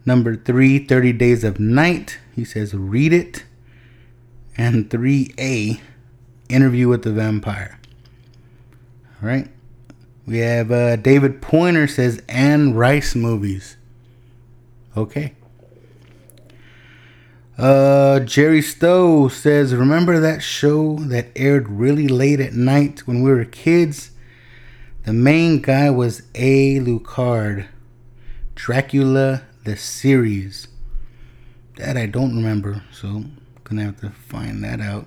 [0.04, 2.18] Number three, 30 Days of Night.
[2.34, 3.44] He says, read it.
[4.56, 5.80] And 3A,
[6.48, 7.75] Interview with the Vampire.
[9.20, 9.48] Right.
[10.26, 13.76] We have uh, David Pointer says Anne Rice movies.
[14.96, 15.34] Okay.
[17.56, 23.30] Uh, Jerry Stowe says, Remember that show that aired really late at night when we
[23.30, 24.10] were kids?
[25.04, 27.68] The main guy was Alucard.
[28.54, 30.68] Dracula the series.
[31.76, 33.24] That I don't remember, so
[33.64, 35.06] gonna have to find that out.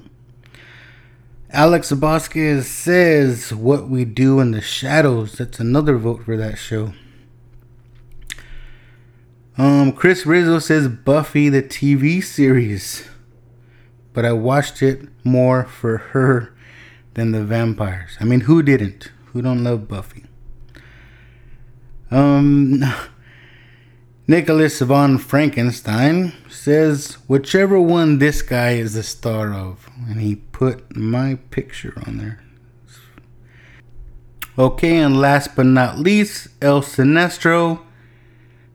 [1.51, 5.39] Alex Bosquez says What We Do in the Shadows.
[5.39, 6.93] That's another vote for that show.
[9.57, 13.09] Um, Chris Rizzo says Buffy the TV series,
[14.13, 16.55] but I watched it more for her
[17.15, 18.15] than the vampires.
[18.19, 19.12] I mean, who didn't?
[19.33, 20.25] Who don't love Buffy?
[22.12, 22.83] Um,
[24.30, 30.96] Nicholas von Frankenstein says whichever one this guy is the star of, and he put
[30.96, 32.39] my picture on there.
[34.56, 37.80] Okay, and last but not least, El Sinestro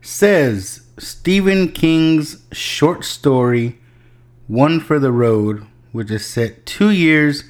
[0.02, 3.78] says Stephen King's short story,
[4.48, 7.44] One for the Road, which is set two years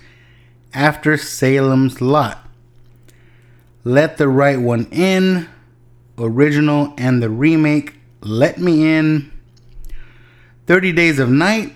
[0.74, 2.46] after Salem's Lot.
[3.82, 5.48] Let the Right One In,
[6.18, 9.32] original, and the remake, Let Me In,
[10.66, 11.74] 30 Days of Night,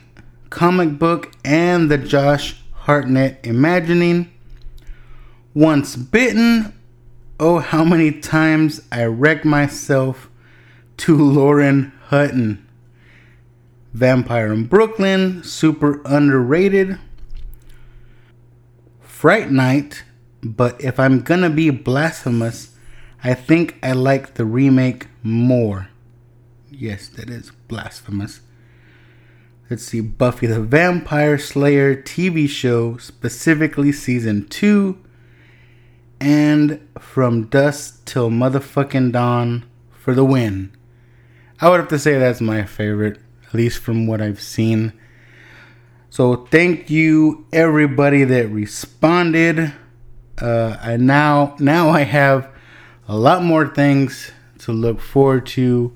[0.51, 4.33] comic book, and the Josh Hartnett Imagining.
[5.55, 6.73] Once Bitten,
[7.41, 10.31] oh, how many times I wrecked myself
[10.99, 12.67] to Lauren Hutton.
[13.93, 16.99] Vampire in Brooklyn, super underrated.
[19.01, 20.05] Fright Night,
[20.43, 22.68] but if I'm gonna be blasphemous,
[23.23, 25.89] I think I like the remake more.
[26.71, 28.41] Yes, that is blasphemous.
[29.69, 34.97] Let's see, Buffy the Vampire Slayer TV show, specifically season 2,
[36.21, 40.75] and From Dusk Till Motherfucking Dawn for the win.
[41.61, 44.93] I would have to say that's my favorite, at least from what I've seen.
[46.09, 49.75] So thank you everybody that responded.
[50.41, 52.49] Uh, and now now I have
[53.09, 55.95] a lot more things to look forward to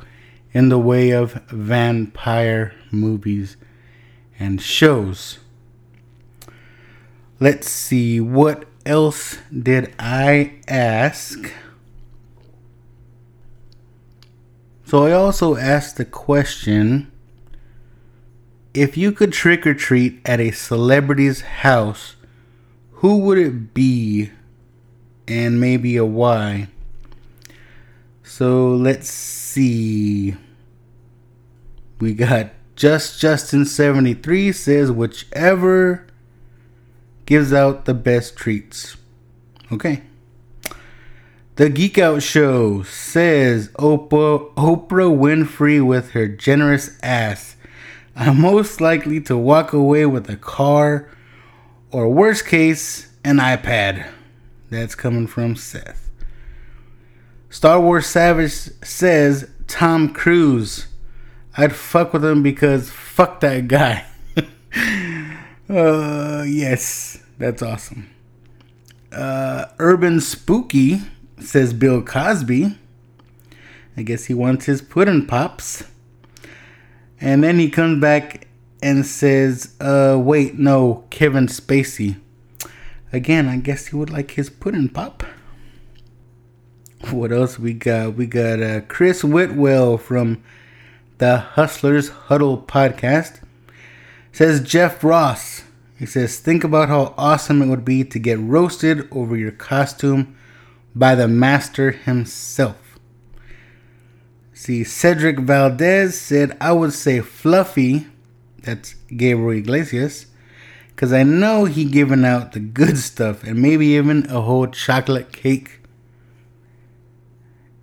[0.52, 3.58] in the way of vampire movies
[4.38, 5.38] and shows.
[7.38, 11.52] Let's see what else did I ask?
[14.86, 17.12] So I also asked the question
[18.72, 22.16] if you could trick or treat at a celebrity's house,
[22.92, 24.30] who would it be
[25.28, 26.68] and maybe a why?
[28.34, 30.34] So let's see.
[32.00, 36.06] We got Just Justin 73 says whichever
[37.26, 38.96] gives out the best treats.
[39.70, 40.00] Okay.
[41.56, 47.56] The Geek Out Show says Oprah, Oprah Winfrey with her generous ass.
[48.16, 51.06] I'm most likely to walk away with a car
[51.90, 54.08] or, worst case, an iPad.
[54.70, 56.01] That's coming from Seth.
[57.52, 58.50] Star Wars Savage
[58.82, 60.86] says Tom Cruise.
[61.54, 64.06] I'd fuck with him because fuck that guy.
[65.68, 68.08] uh, yes, that's awesome.
[69.12, 71.02] Uh, Urban Spooky
[71.40, 72.78] says Bill Cosby.
[73.98, 75.84] I guess he wants his pudding pops.
[77.20, 78.48] And then he comes back
[78.82, 82.18] and says, uh, wait, no, Kevin Spacey.
[83.12, 85.22] Again, I guess he would like his pudding pop.
[87.10, 88.14] What else we got?
[88.14, 90.42] We got uh, Chris Whitwell from
[91.18, 93.40] the Hustlers Huddle podcast.
[94.30, 95.64] Says Jeff Ross.
[95.98, 100.36] He says, think about how awesome it would be to get roasted over your costume
[100.94, 102.98] by the master himself.
[104.54, 108.06] See, Cedric Valdez said, I would say Fluffy,
[108.58, 110.26] that's Gabriel Iglesias,
[110.88, 115.32] because I know he given out the good stuff and maybe even a whole chocolate
[115.32, 115.81] cake.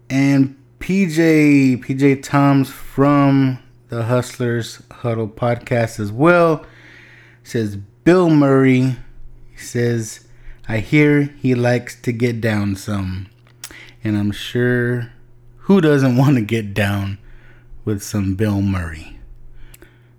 [0.10, 6.66] And PJ, PJ Toms from the Hustlers Huddle podcast as well
[7.44, 8.98] says Bill Murray.
[9.56, 10.26] Says,
[10.70, 13.28] I hear he likes to get down some.
[14.04, 15.12] And I'm sure
[15.58, 17.18] who doesn't want to get down
[17.84, 19.20] with some Bill Murray?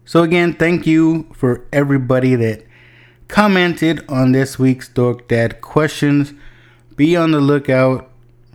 [0.04, 2.64] So, again, thank you for everybody that
[3.28, 6.34] commented on this week's Dork Dad questions.
[6.96, 8.09] Be on the lookout,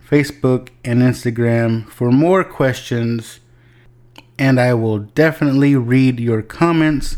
[0.08, 3.40] Facebook and Instagram, for more questions.
[4.38, 7.16] And I will definitely read your comments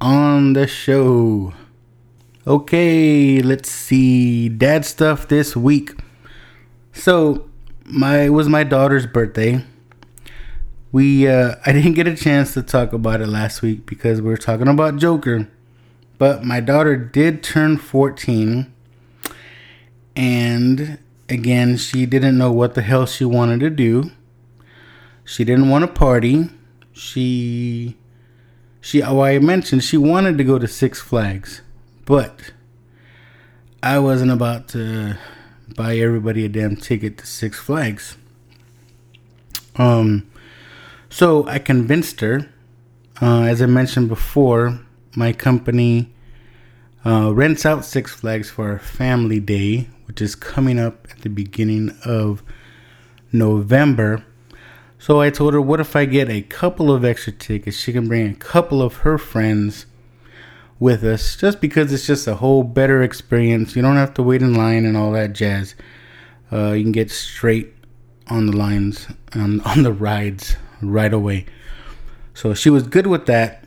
[0.00, 1.52] on the show.
[2.46, 4.48] Okay, let's see.
[4.48, 5.92] Dad stuff this week.
[6.92, 7.48] So,
[7.84, 9.64] my it was my daughter's birthday.
[10.90, 14.28] We uh I didn't get a chance to talk about it last week because we
[14.28, 15.48] were talking about Joker.
[16.18, 18.72] But my daughter did turn 14
[20.14, 20.98] and
[21.28, 24.10] again, she didn't know what the hell she wanted to do.
[25.24, 26.48] She didn't want to party.
[26.92, 27.96] She
[28.80, 31.62] she oh, I mentioned she wanted to go to Six Flags
[32.04, 32.52] but
[33.82, 35.16] I wasn't about to
[35.74, 38.16] buy everybody a damn ticket to Six Flags.
[39.76, 40.30] Um,
[41.08, 42.48] so I convinced her.
[43.20, 44.80] Uh, as I mentioned before,
[45.14, 46.12] my company
[47.04, 51.28] uh, rents out Six Flags for our family day, which is coming up at the
[51.28, 52.42] beginning of
[53.32, 54.24] November.
[54.98, 57.76] So I told her, what if I get a couple of extra tickets?
[57.76, 59.86] She can bring a couple of her friends
[60.78, 63.74] with us just because it's just a whole better experience.
[63.74, 65.74] You don't have to wait in line and all that jazz.
[66.52, 67.72] Uh, you can get straight
[68.28, 71.46] on the lines on on the rides right away.
[72.34, 73.64] So she was good with that.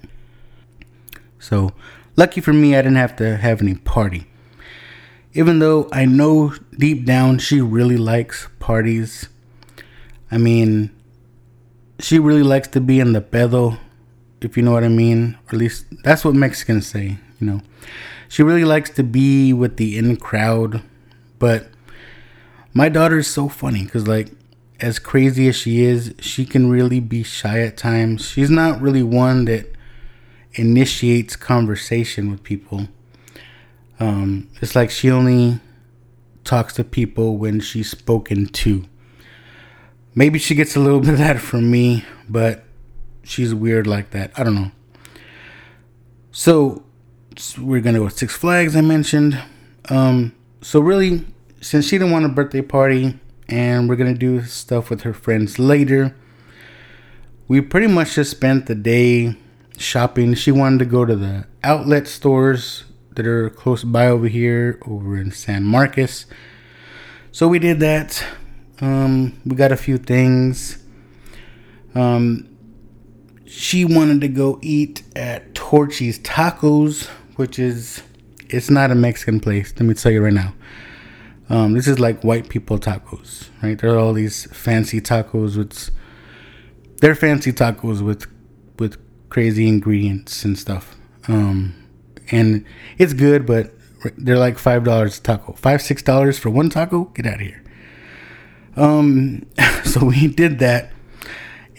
[1.40, 1.74] So
[2.16, 4.28] lucky for me, I didn't have to have any party.
[5.34, 9.28] Even though I know deep down she really likes parties.
[10.32, 10.92] I mean,
[12.00, 13.78] she really likes to be in the pedo,
[14.42, 15.38] if you know what I mean.
[15.48, 17.62] Or at least that's what Mexicans say, you know.
[18.28, 20.82] She really likes to be with the in crowd,
[21.38, 21.68] but
[22.74, 24.32] my daughter is so funny because, like,
[24.80, 28.28] as crazy as she is, she can really be shy at times.
[28.28, 29.75] She's not really one that
[30.56, 32.88] initiates conversation with people.
[34.00, 35.60] Um, it's like she only
[36.44, 38.86] talks to people when she's spoken to.
[40.14, 42.64] Maybe she gets a little bit of that from me, but
[43.24, 44.32] she's weird like that.
[44.38, 44.72] I don't know.
[46.32, 46.84] So,
[47.38, 48.76] so we're gonna go Six Flags.
[48.76, 49.42] I mentioned.
[49.90, 51.26] Um, so really,
[51.62, 55.60] since she didn't want a birthday party, and we're gonna do stuff with her friends
[55.60, 56.16] later,
[57.48, 59.38] we pretty much just spent the day
[59.80, 60.34] shopping.
[60.34, 65.18] She wanted to go to the outlet stores that are close by over here, over
[65.18, 66.26] in San Marcos.
[67.32, 68.24] So we did that.
[68.82, 70.84] Um, we got a few things.
[71.94, 72.50] Um,
[73.46, 77.08] she wanted to go eat at Torchy's Tacos,
[77.38, 78.02] which is
[78.50, 79.74] it's not a Mexican place.
[79.78, 80.54] Let me tell you right now.
[81.50, 83.78] Um, this is like white people tacos, right?
[83.78, 85.92] There are all these fancy tacos with
[87.02, 88.26] they're fancy tacos with
[88.80, 88.98] with
[89.30, 90.96] crazy ingredients and stuff.
[91.28, 91.76] Um,
[92.32, 92.66] and
[92.98, 93.74] it's good, but
[94.18, 97.06] they're like five dollars a taco, five six dollars for one taco.
[97.06, 97.64] Get out of here.
[98.76, 99.46] Um,
[99.84, 100.92] so we did that,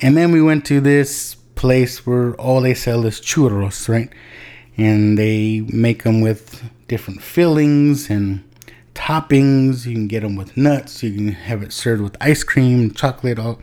[0.00, 4.10] and then we went to this place where all they sell is churros, right?
[4.76, 8.44] And they make them with different fillings and
[8.94, 9.86] toppings.
[9.86, 11.02] You can get them with nuts.
[11.02, 13.60] You can have it served with ice cream, chocolate, all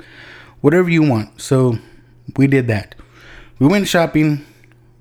[0.62, 1.40] whatever you want.
[1.42, 1.78] So
[2.36, 2.96] we did that.
[3.60, 4.46] We went shopping.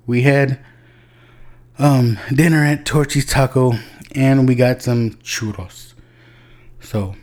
[0.05, 0.59] We had
[1.79, 3.73] um, dinner at Torchy's Taco,
[4.13, 5.93] and we got some churros.
[6.79, 7.15] So,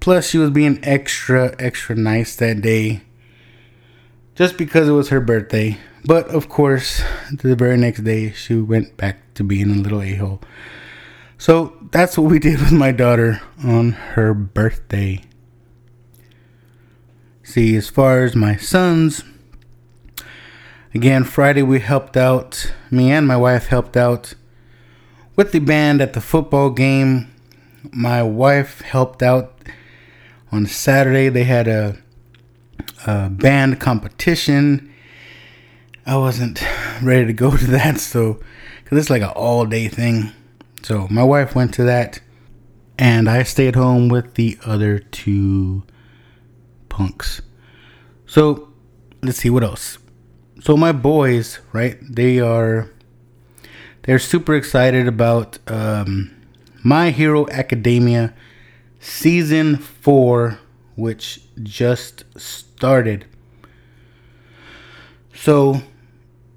[0.00, 3.02] plus she was being extra, extra nice that day
[4.36, 5.78] just because it was her birthday.
[6.04, 7.02] But of course,
[7.32, 10.40] the very next day, she went back to being a little a hole.
[11.38, 15.22] So that's what we did with my daughter on her birthday.
[17.42, 19.24] See, as far as my sons,
[20.96, 24.32] again, Friday we helped out, me and my wife helped out
[25.36, 27.30] with the band at the football game.
[27.92, 29.52] My wife helped out
[30.50, 31.28] on Saturday.
[31.28, 31.98] They had a
[33.06, 34.90] uh, band competition.
[36.06, 36.64] I wasn't
[37.02, 38.40] ready to go to that, so
[38.82, 40.32] because it's like an all day thing.
[40.82, 42.20] So my wife went to that,
[42.98, 45.82] and I stayed home with the other two
[46.88, 47.42] punks.
[48.24, 48.70] So
[49.22, 49.98] let's see what else.
[50.66, 51.96] So my boys, right?
[52.02, 52.90] They are
[54.02, 56.34] they're super excited about um,
[56.82, 58.34] My Hero Academia
[58.98, 60.58] season four,
[60.96, 63.26] which just started.
[65.32, 65.82] So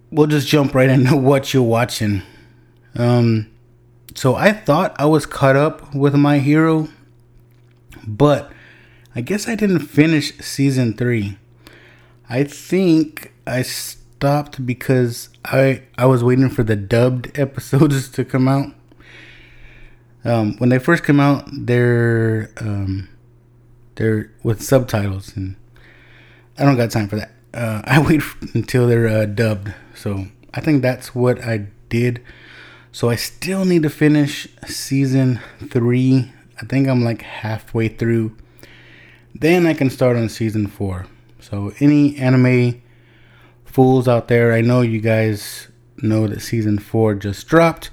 [0.10, 2.24] we'll just jump right into what you're watching.
[2.96, 3.52] Um,
[4.16, 6.88] so I thought I was caught up with my hero,
[8.08, 8.52] but
[9.14, 11.38] I guess I didn't finish season three.
[12.28, 13.62] I think I
[14.20, 18.74] stopped because I I was waiting for the dubbed episodes to come out.
[20.26, 23.08] Um, when they first come out, they're um,
[23.96, 25.56] they're with subtitles, and
[26.58, 27.32] I don't got time for that.
[27.54, 28.22] Uh, I wait
[28.54, 29.74] until they're uh, dubbed.
[29.96, 32.22] So I think that's what I did.
[32.92, 35.40] So I still need to finish season
[35.70, 36.34] three.
[36.62, 38.36] I think I'm like halfway through.
[39.34, 41.06] Then I can start on season four.
[41.40, 42.82] So any anime
[43.70, 45.68] fools out there, I know you guys
[45.98, 47.90] know that season four just dropped.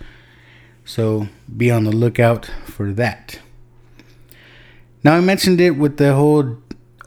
[0.85, 3.41] So be on the lookout for that.
[5.03, 6.59] Now I mentioned it with the whole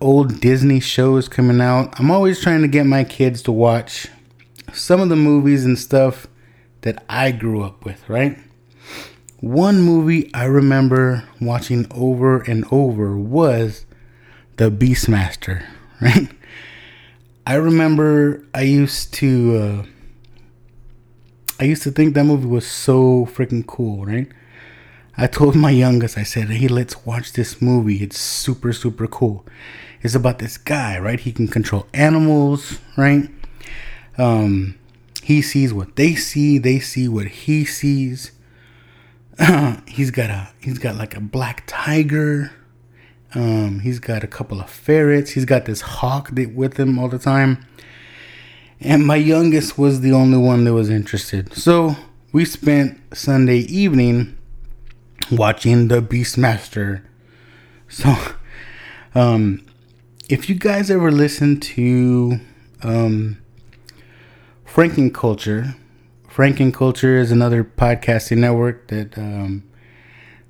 [0.01, 1.99] old Disney shows coming out.
[1.99, 4.07] I'm always trying to get my kids to watch
[4.74, 6.28] some of the movies and stuff
[6.82, 8.38] that I grew up with, right?
[9.39, 13.86] One movie I remember watching over and over was
[14.57, 15.65] The Beastmaster,
[16.01, 16.30] right?
[17.49, 19.85] I remember I used to uh,
[21.59, 24.27] I used to think that movie was so freaking cool, right?
[25.17, 28.03] I told my youngest, I said, hey, let's watch this movie.
[28.03, 29.47] It's super, super cool.
[30.03, 31.19] It's about this guy, right?
[31.19, 33.27] He can control animals, right?
[34.19, 34.77] Um,
[35.23, 38.31] he sees what they see, they see what he sees.
[39.87, 42.51] he's got a he's got like a black tiger,
[43.36, 45.32] Um, he's got a couple of ferrets.
[45.32, 47.65] He's got this hawk that with him all the time.
[48.80, 51.53] And my youngest was the only one that was interested.
[51.53, 51.95] So
[52.32, 54.38] we spent Sunday evening
[55.32, 57.03] watching the Beastmaster.
[57.88, 58.15] So,
[59.15, 59.65] um,
[60.30, 62.39] if you guys ever listen to
[62.84, 63.38] um,
[64.65, 65.75] Franken Culture,
[66.30, 69.63] Franken Culture is another podcasting network that um,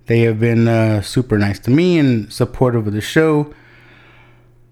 [0.10, 3.54] they have been uh, super nice to me and supportive of the show.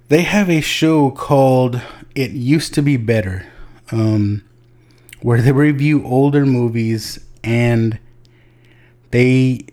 [0.07, 1.79] They have a show called
[2.15, 3.45] It Used to Be Better,
[3.91, 4.43] um,
[5.21, 7.99] where they review older movies and
[9.11, 9.67] they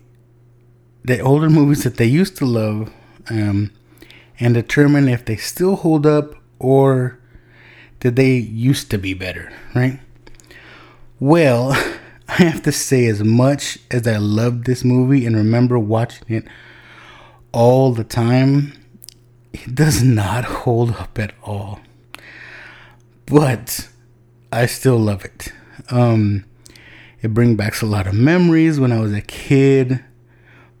[1.03, 2.93] the older movies that they used to love
[3.31, 3.71] um,
[4.39, 7.17] and determine if they still hold up or
[8.01, 9.99] did they used to be better, right?
[11.19, 11.73] Well,
[12.29, 16.47] I have to say, as much as I love this movie and remember watching it
[17.51, 18.73] all the time,
[19.53, 21.79] it does not hold up at all.
[23.25, 23.89] But
[24.51, 25.51] I still love it.
[25.89, 26.45] Um,
[27.21, 30.03] it brings back a lot of memories when I was a kid,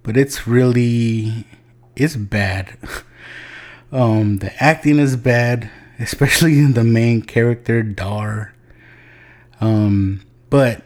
[0.03, 1.45] but it's really
[1.95, 2.77] it's bad.
[3.91, 5.69] um, the acting is bad,
[5.99, 8.53] especially in the main character Dar.
[9.59, 10.84] Um, but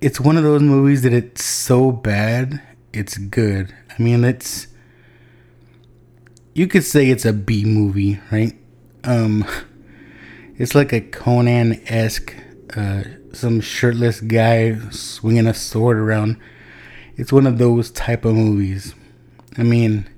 [0.00, 3.74] it's one of those movies that it's so bad, it's good.
[3.90, 4.68] I mean, it's
[6.54, 8.56] you could say it's a B movie, right?
[9.04, 9.44] Um,
[10.56, 12.34] it's like a Conan esque,
[12.76, 16.36] uh, some shirtless guy swinging a sword around.
[17.16, 18.94] It's one of those type of movies.
[19.56, 20.08] I mean,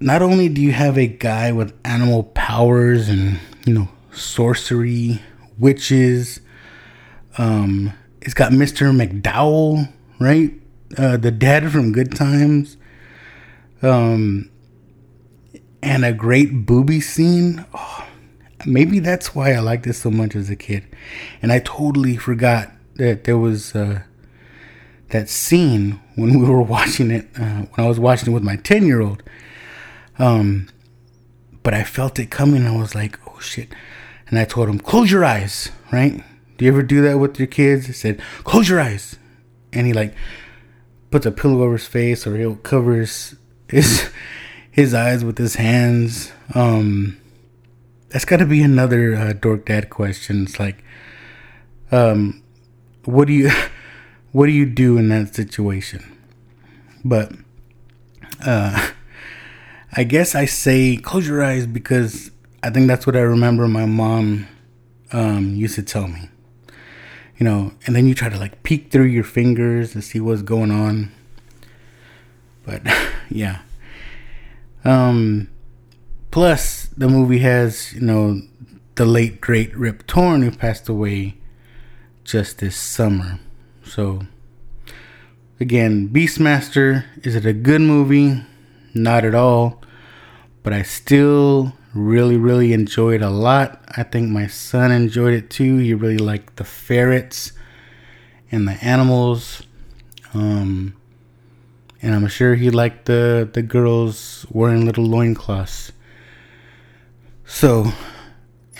[0.00, 5.20] not only do you have a guy with animal powers and you know sorcery,
[5.58, 6.40] witches,
[7.38, 8.94] um, it's got Mr.
[8.94, 10.52] McDowell, right?
[10.96, 12.76] Uh, the dad from Good Times.
[13.82, 14.48] Um,
[15.82, 17.64] and a great booby scene.
[17.74, 18.06] Oh,
[18.64, 20.84] maybe that's why I liked this so much as a kid.
[21.42, 24.02] And I totally forgot that there was uh,
[25.08, 28.54] that scene when we were watching it, uh, when I was watching it with my
[28.56, 29.22] 10 year old.
[30.20, 30.68] Um,
[31.64, 32.66] but I felt it coming.
[32.66, 33.74] I was like, oh shit.
[34.28, 36.22] And I told him, close your eyes, right?
[36.62, 37.88] Do you ever do that with your kids?
[37.88, 39.18] I said, close your eyes.
[39.72, 40.14] And he like
[41.10, 43.34] puts a pillow over his face or he'll cover his
[43.66, 44.08] his,
[44.70, 46.30] his eyes with his hands.
[46.54, 47.20] Um,
[48.10, 50.44] that's got to be another uh, dork dad question.
[50.44, 50.84] It's like,
[51.90, 52.44] um,
[53.06, 53.50] what do you
[54.30, 56.16] what do you do in that situation?
[57.04, 57.32] But
[58.46, 58.90] uh,
[59.96, 62.30] I guess I say close your eyes because
[62.62, 64.46] I think that's what I remember my mom
[65.10, 66.28] um, used to tell me
[67.38, 70.42] you know, and then you try to like peek through your fingers to see what's
[70.42, 71.12] going on.
[72.64, 72.82] But
[73.30, 73.62] yeah.
[74.84, 75.48] Um
[76.30, 78.42] plus the movie has, you know,
[78.94, 81.36] the late great Rip Torn who passed away
[82.24, 83.38] just this summer.
[83.84, 84.26] So
[85.58, 88.42] again, Beastmaster, is it a good movie?
[88.94, 89.82] Not at all.
[90.62, 93.82] But I still really really enjoyed a lot.
[93.88, 95.76] I think my son enjoyed it too.
[95.78, 97.52] He really liked the ferrets
[98.50, 99.62] and the animals.
[100.34, 100.94] Um
[102.00, 105.92] and i'm sure he liked the the girls wearing little loincloths.
[107.44, 107.92] So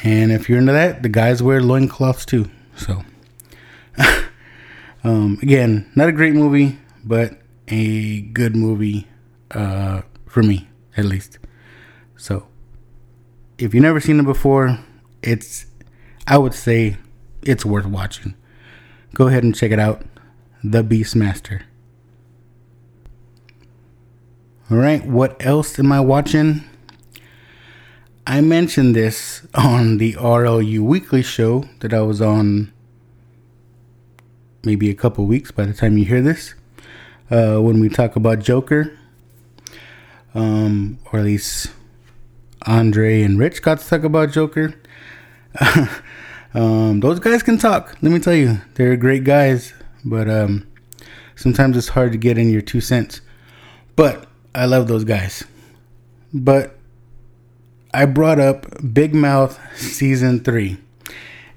[0.03, 2.51] and if you're into that the guys wear loincloths too.
[2.77, 3.05] So
[5.05, 7.39] um again not a great movie but
[7.69, 9.07] a good movie
[9.51, 11.39] uh for me at least.
[12.17, 12.47] So
[13.59, 14.79] if you've never seen it before,
[15.23, 15.67] it's
[16.27, 16.97] I would say
[17.43, 18.35] it's worth watching.
[19.15, 20.03] Go ahead and check it out.
[20.65, 21.63] The Beastmaster.
[24.71, 26.65] All right, what else am I watching?
[28.27, 32.73] I mentioned this on the RLU Weekly show that I was on
[34.65, 36.55] maybe a couple weeks by the time you hear this.
[37.31, 38.97] Uh, when we talk about Joker,
[40.35, 41.73] um, or at least
[42.67, 44.75] Andre and Rich got to talk about Joker.
[46.55, 47.97] um, those guys can talk.
[48.03, 49.73] Let me tell you, they're great guys.
[50.05, 50.67] But um,
[51.37, 53.21] sometimes it's hard to get in your two cents.
[53.97, 55.45] But I love those guys.
[56.33, 56.77] But
[57.95, 60.79] I brought up Big Mouth season three,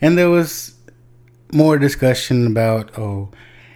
[0.01, 0.75] and there was
[1.53, 3.29] more discussion about oh,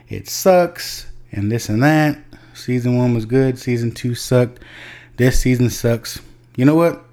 [0.10, 2.18] it sucks and this and that.
[2.54, 3.58] Season one was good.
[3.58, 4.62] Season two sucked.
[5.16, 6.20] This season sucks.
[6.58, 7.06] You know what?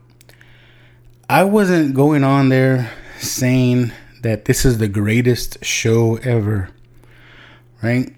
[1.29, 3.91] I wasn't going on there saying
[4.23, 6.71] that this is the greatest show ever,
[7.83, 8.15] right?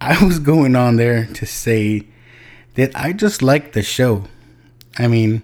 [0.00, 2.06] I was going on there to say
[2.74, 4.24] that I just like the show.
[4.96, 5.42] I mean,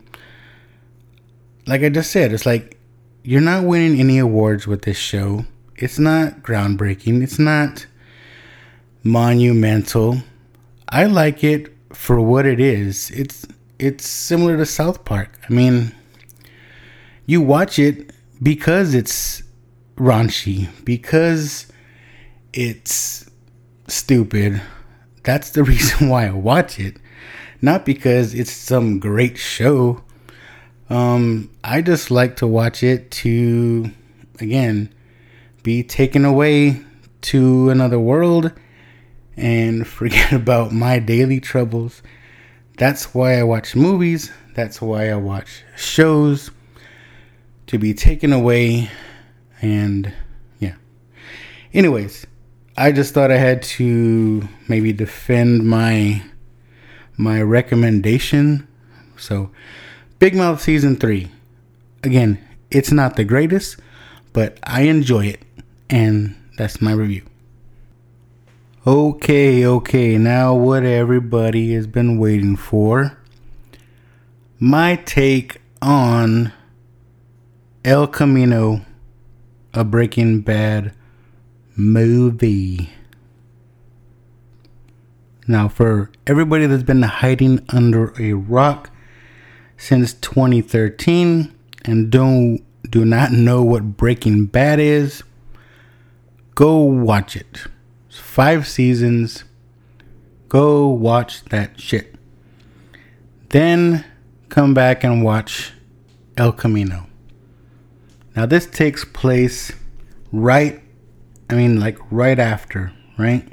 [1.66, 2.78] like I just said, it's like
[3.24, 5.46] you're not winning any awards with this show.
[5.74, 7.24] It's not groundbreaking.
[7.24, 7.86] It's not
[9.02, 10.18] monumental.
[10.88, 13.10] I like it for what it is.
[13.10, 13.44] It's
[13.80, 15.40] it's similar to South Park.
[15.48, 15.92] I mean,
[17.26, 18.12] you watch it
[18.42, 19.42] because it's
[19.96, 21.66] raunchy, because
[22.52, 23.28] it's
[23.88, 24.60] stupid.
[25.22, 26.96] That's the reason why I watch it.
[27.62, 30.02] Not because it's some great show.
[30.90, 33.90] Um, I just like to watch it to,
[34.38, 34.94] again,
[35.62, 36.82] be taken away
[37.22, 38.52] to another world
[39.36, 42.02] and forget about my daily troubles.
[42.76, 44.30] That's why I watch movies.
[44.54, 46.50] That's why I watch shows
[47.66, 48.90] to be taken away
[49.60, 50.12] and
[50.58, 50.74] yeah.
[51.72, 52.26] Anyways,
[52.76, 56.22] I just thought I had to maybe defend my
[57.16, 58.66] my recommendation.
[59.16, 59.50] So,
[60.18, 61.30] Big Mouth season 3.
[62.02, 63.76] Again, it's not the greatest,
[64.32, 65.42] but I enjoy it
[65.88, 67.22] and that's my review.
[68.86, 73.16] Okay, okay, now what everybody has been waiting for.
[74.58, 76.52] My take on
[77.84, 78.80] El Camino,
[79.74, 80.94] a Breaking Bad
[81.76, 82.90] movie.
[85.46, 88.90] Now, for everybody that's been hiding under a rock
[89.76, 91.54] since 2013
[91.84, 95.22] and don't do not know what Breaking Bad is,
[96.54, 97.66] go watch it
[98.08, 99.44] five seasons.
[100.48, 102.14] Go watch that shit.
[103.50, 104.04] Then
[104.48, 105.72] come back and watch
[106.36, 107.06] El Camino.
[108.36, 109.72] Now, this takes place
[110.32, 110.82] right,
[111.48, 113.48] I mean, like right after, right?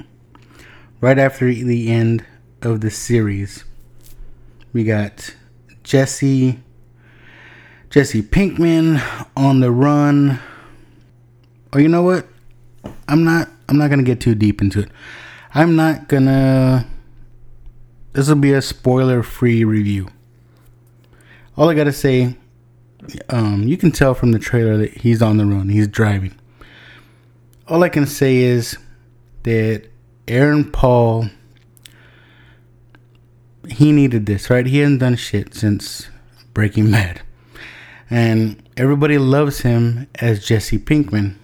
[1.00, 2.24] Right after the end
[2.62, 3.64] of the series.
[4.72, 5.34] We got
[5.82, 6.60] Jesse,
[7.90, 9.02] Jesse Pinkman
[9.36, 10.40] on the run.
[11.72, 12.26] Or you know what?
[13.08, 14.90] I'm not I'm not gonna get too deep into it.
[15.54, 16.86] I'm not gonna.
[18.12, 20.08] This will be a spoiler-free review.
[21.56, 22.36] All I gotta say,
[23.28, 25.68] um, you can tell from the trailer that he's on the run.
[25.68, 26.34] He's driving.
[27.68, 28.76] All I can say is
[29.44, 29.88] that
[30.28, 31.30] Aaron Paul,
[33.68, 34.66] he needed this, right?
[34.66, 36.08] He hadn't done shit since
[36.54, 37.22] Breaking Bad,
[38.10, 41.36] and everybody loves him as Jesse Pinkman.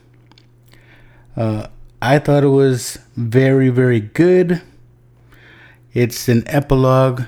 [1.36, 1.68] Uh,
[2.00, 4.62] I thought it was very, very good.
[5.92, 7.22] It's an epilogue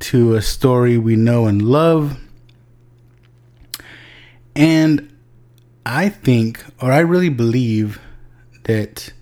[0.00, 2.18] to a story we know and love.
[4.58, 5.16] And
[5.86, 8.00] I think, or I really believe,
[8.64, 9.12] that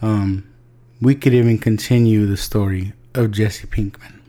[0.00, 0.48] um,
[1.00, 4.20] we could even continue the story of Jesse Pinkman.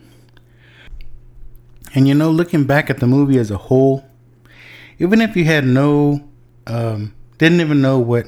[1.93, 4.03] And you know, looking back at the movie as a whole,
[4.97, 6.27] even if you had no,
[6.65, 8.25] um, didn't even know what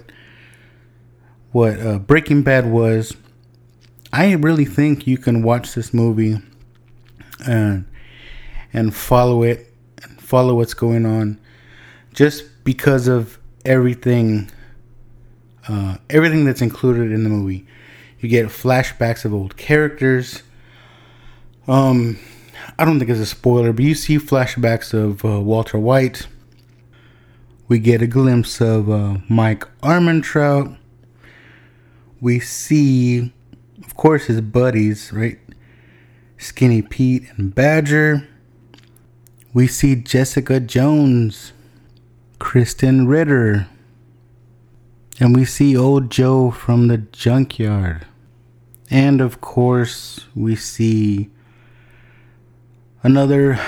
[1.51, 3.17] what uh, Breaking Bad was,
[4.13, 6.37] I really think you can watch this movie
[7.47, 7.89] and
[8.71, 9.73] and follow it
[10.03, 11.39] and follow what's going on
[12.13, 14.49] just because of everything
[15.67, 17.65] uh, everything that's included in the movie.
[18.19, 20.43] You get flashbacks of old characters.
[21.67, 22.19] Um,
[22.77, 26.27] I don't think it's a spoiler, but you see flashbacks of uh, Walter White.
[27.67, 30.77] We get a glimpse of uh, Mike Ehrmantraut.
[32.19, 33.31] we see,
[33.83, 35.39] of course, his buddies, right?
[36.37, 38.27] Skinny Pete and Badger.
[39.53, 41.53] We see Jessica Jones,
[42.41, 43.67] Krysten Ritter,
[45.19, 48.07] and we see old Joe from the junkyard.
[48.89, 51.29] And of course, we see
[53.03, 53.59] another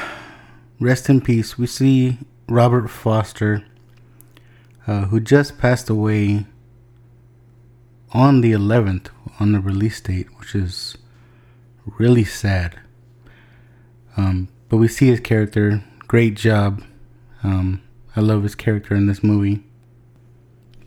[0.80, 1.56] rest in peace.
[1.56, 2.18] We see
[2.50, 3.64] Robert Forster,
[4.88, 6.48] uh, who just passed away
[8.12, 9.10] on the 11th
[9.40, 10.98] on the release date, which is
[12.00, 12.80] really sad.
[14.18, 15.84] Um, but we see his character.
[16.08, 16.84] Great job.
[17.44, 17.83] Um,
[18.16, 19.64] I love his character in this movie.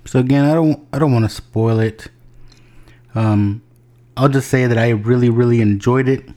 [0.05, 2.09] So again, I don't I don't want to spoil it.
[3.15, 3.63] Um,
[4.17, 6.29] I'll just say that I really really enjoyed it.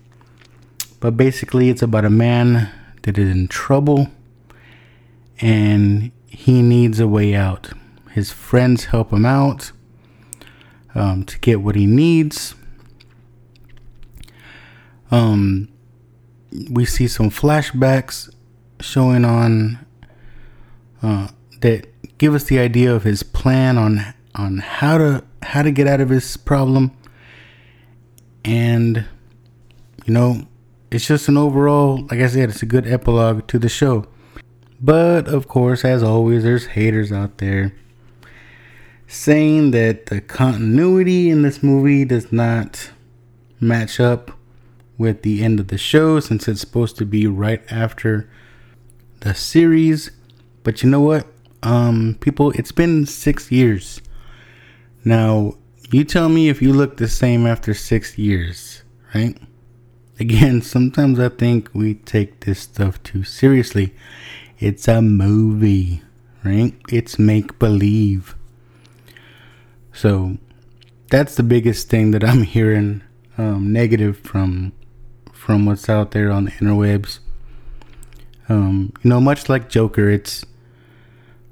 [0.99, 2.69] But basically, it's about a man
[3.03, 4.07] that is in trouble,
[5.39, 7.71] and he needs a way out.
[8.11, 9.71] His friends help him out
[10.95, 12.55] um, to get what he needs.
[15.11, 15.69] Um,
[16.69, 18.33] we see some flashbacks
[18.79, 19.85] showing on
[21.01, 21.27] uh,
[21.61, 21.87] that
[22.17, 25.99] give us the idea of his plan on on how to how to get out
[26.01, 26.91] of his problem
[28.45, 29.05] and
[30.05, 30.47] you know
[30.91, 34.07] it's just an overall, like I said, it's a good epilogue to the show.
[34.81, 37.75] But of course, as always, there's haters out there
[39.07, 42.91] saying that the continuity in this movie does not
[43.59, 44.31] match up
[44.97, 48.29] with the end of the show since it's supposed to be right after
[49.19, 50.11] the series.
[50.63, 51.27] But you know what?
[51.63, 54.01] Um, people, it's been six years.
[55.03, 55.55] Now,
[55.91, 58.83] you tell me if you look the same after six years,
[59.13, 59.37] right?
[60.19, 63.93] Again, sometimes I think we take this stuff too seriously.
[64.59, 66.03] It's a movie,
[66.43, 66.75] right?
[66.89, 68.35] It's make believe.
[69.93, 70.37] So
[71.09, 73.01] that's the biggest thing that I'm hearing
[73.37, 74.73] um, negative from
[75.33, 77.19] from what's out there on the interwebs.
[78.49, 80.43] Um, you know, much like Joker, it's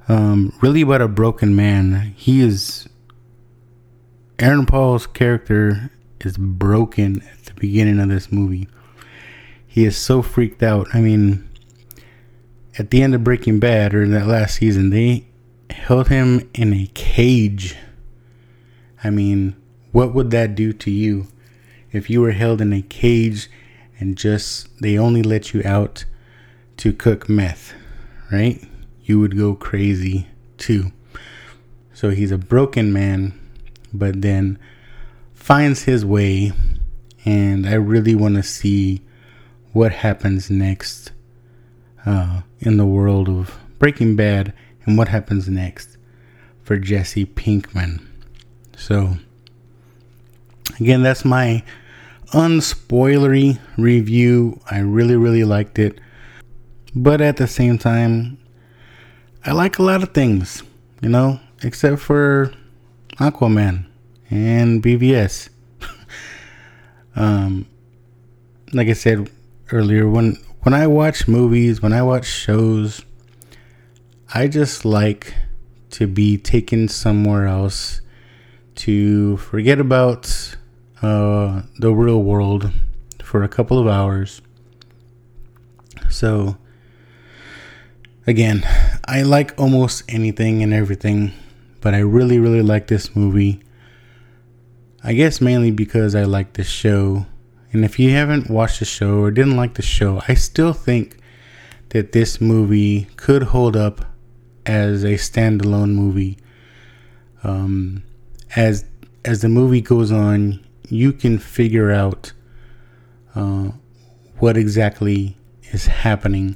[0.08, 2.14] um, really about a broken man.
[2.16, 2.88] He is
[4.40, 5.92] Aaron Paul's character
[6.22, 8.68] is broken at the beginning of this movie.
[9.66, 10.88] He is so freaked out.
[10.94, 11.48] I mean,
[12.78, 15.28] at the end of Breaking Bad or that last season, they
[15.70, 17.76] held him in a cage.
[19.04, 19.56] I mean,
[19.92, 21.28] what would that do to you
[21.92, 23.50] if you were held in a cage
[24.00, 26.06] and just they only let you out
[26.78, 27.74] to cook meth,
[28.32, 28.64] right?
[29.08, 30.28] You would go crazy
[30.58, 30.92] too.
[31.94, 33.34] So he's a broken man
[33.94, 34.60] but then
[35.34, 36.52] finds his way.
[37.26, 39.02] And I really want to see
[39.72, 41.12] what happens next
[42.06, 44.54] uh, in the world of Breaking Bad
[44.86, 45.98] and what happens next
[46.64, 48.06] for Jesse Pinkman.
[48.76, 49.18] So,
[50.80, 51.64] again, that's my
[52.34, 54.60] unspoilery review.
[54.70, 56.00] I really, really liked it.
[56.94, 58.38] But at the same time,
[59.48, 60.62] I like a lot of things,
[61.02, 62.52] you know, except for
[63.16, 63.86] Aquaman
[64.30, 65.48] and BVS.
[67.16, 67.66] um,
[68.74, 69.32] like I said
[69.72, 73.06] earlier, when when I watch movies, when I watch shows,
[74.34, 75.34] I just like
[75.92, 78.02] to be taken somewhere else
[78.76, 80.58] to forget about
[81.02, 82.70] uh, the real world
[83.24, 84.42] for a couple of hours.
[86.10, 86.58] So,
[88.28, 88.64] again,
[89.08, 91.34] I like almost anything and everything
[91.82, 93.62] but I really, really like this movie.
[95.04, 97.26] I guess mainly because I like the show.
[97.72, 101.18] And if you haven't watched the show or didn't like the show, I still think
[101.90, 104.06] that this movie could hold up
[104.66, 106.38] as a standalone movie.
[107.44, 108.04] Um,
[108.56, 108.84] as
[109.24, 112.34] as the movie goes on, you can figure out
[113.36, 113.72] uh,
[114.40, 115.38] what exactly
[115.72, 116.56] is happening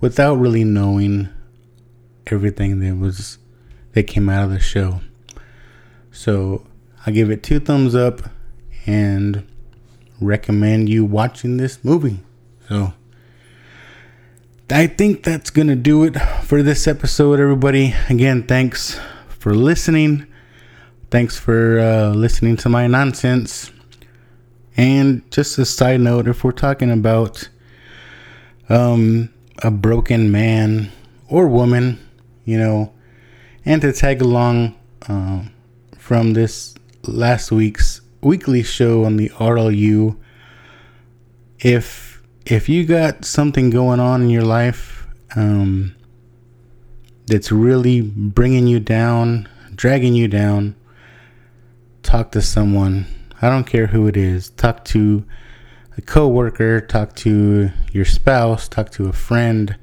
[0.00, 1.28] without really knowing
[2.26, 3.38] everything that was
[3.92, 5.00] that came out of the show.
[6.10, 6.66] So
[7.06, 8.20] I give it two thumbs up
[8.86, 9.46] and
[10.20, 12.20] recommend you watching this movie.
[12.68, 12.92] So
[14.70, 17.94] I think that's to do it for this episode, everybody.
[18.10, 20.26] Again, thanks for listening.
[21.10, 23.72] Thanks for uh, listening to my nonsense.
[24.76, 27.48] And just a side note if we're talking about
[28.68, 30.90] um, a broken man
[31.28, 31.98] or woman,
[32.44, 32.92] you know,
[33.64, 34.74] and to tag along
[35.08, 35.42] uh,
[35.96, 40.16] from this last week's weekly show on the RLU.
[41.58, 45.06] If if you got something going on in your life
[45.36, 45.94] um,
[47.26, 50.74] that's really bringing you down, dragging you down,
[52.02, 53.06] talk to someone.
[53.42, 54.50] I don't care who it is.
[54.50, 55.24] Talk to
[55.98, 59.76] a coworker, talk to your spouse, talk to a friend,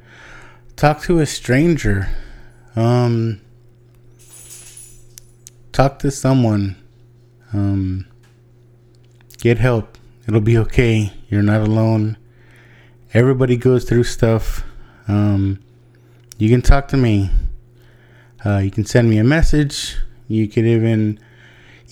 [0.78, 2.08] talk to a stranger.
[2.78, 3.42] Um,
[5.74, 6.78] talk to someone.
[7.52, 8.08] Um,
[9.40, 9.98] get help.
[10.26, 11.12] It'll be okay.
[11.30, 12.18] You're not alone.
[13.14, 14.64] Everybody goes through stuff.
[15.10, 15.60] Um,
[16.38, 17.30] you can talk to me.
[18.46, 19.98] Uh, you can send me a message.
[20.30, 21.20] You can even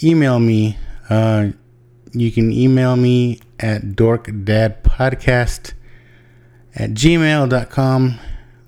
[0.01, 0.77] email me.
[1.09, 1.49] Uh,
[2.13, 5.73] you can email me at dorkdadpodcast
[6.75, 8.19] at gmail.com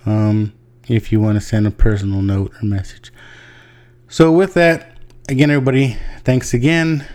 [0.05, 0.53] um,
[0.87, 3.11] if you want to send a personal note or message.
[4.07, 7.05] So, with that, again, everybody, thanks again.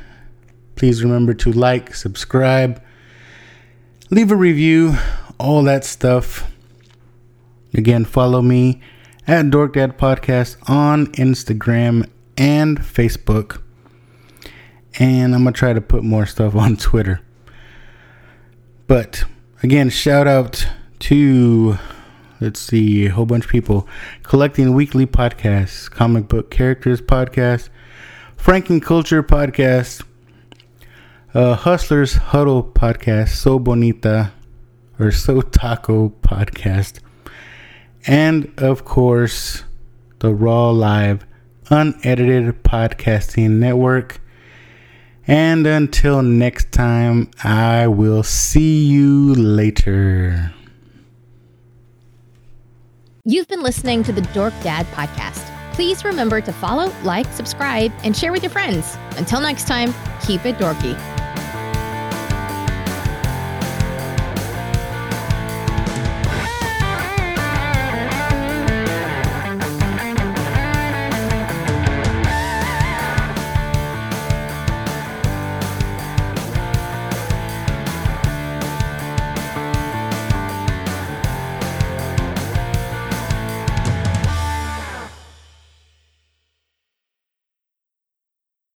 [0.77, 2.83] Please remember to like, subscribe,
[4.11, 4.95] leave a review,
[5.39, 6.51] all that stuff.
[7.73, 8.83] Again, follow me
[9.27, 13.63] at Dork Dad Podcast on Instagram and Facebook.
[14.99, 17.23] And I'm going to try to put more stuff on Twitter.
[18.91, 19.23] But
[19.63, 20.67] again, shout out
[20.99, 21.79] to
[22.41, 23.87] let's see, a whole bunch of people
[24.25, 27.69] collecting weekly podcasts, comic book characters podcast,
[28.37, 30.03] Franken Culture podcast,
[31.35, 34.33] uh, Hustlers Huddle podcast, So Bonita,
[34.99, 36.99] or So Taco podcast.
[38.09, 39.63] And of course,
[40.19, 41.25] the Raw Live
[41.71, 44.21] Unedited Podcasting Network.
[45.31, 50.53] And until next time, I will see you later.
[53.25, 55.47] You've been listening to the Dork Dad podcast.
[55.73, 58.97] Please remember to follow, like, subscribe, and share with your friends.
[59.19, 59.95] Until next time,
[60.27, 60.99] keep it dorky.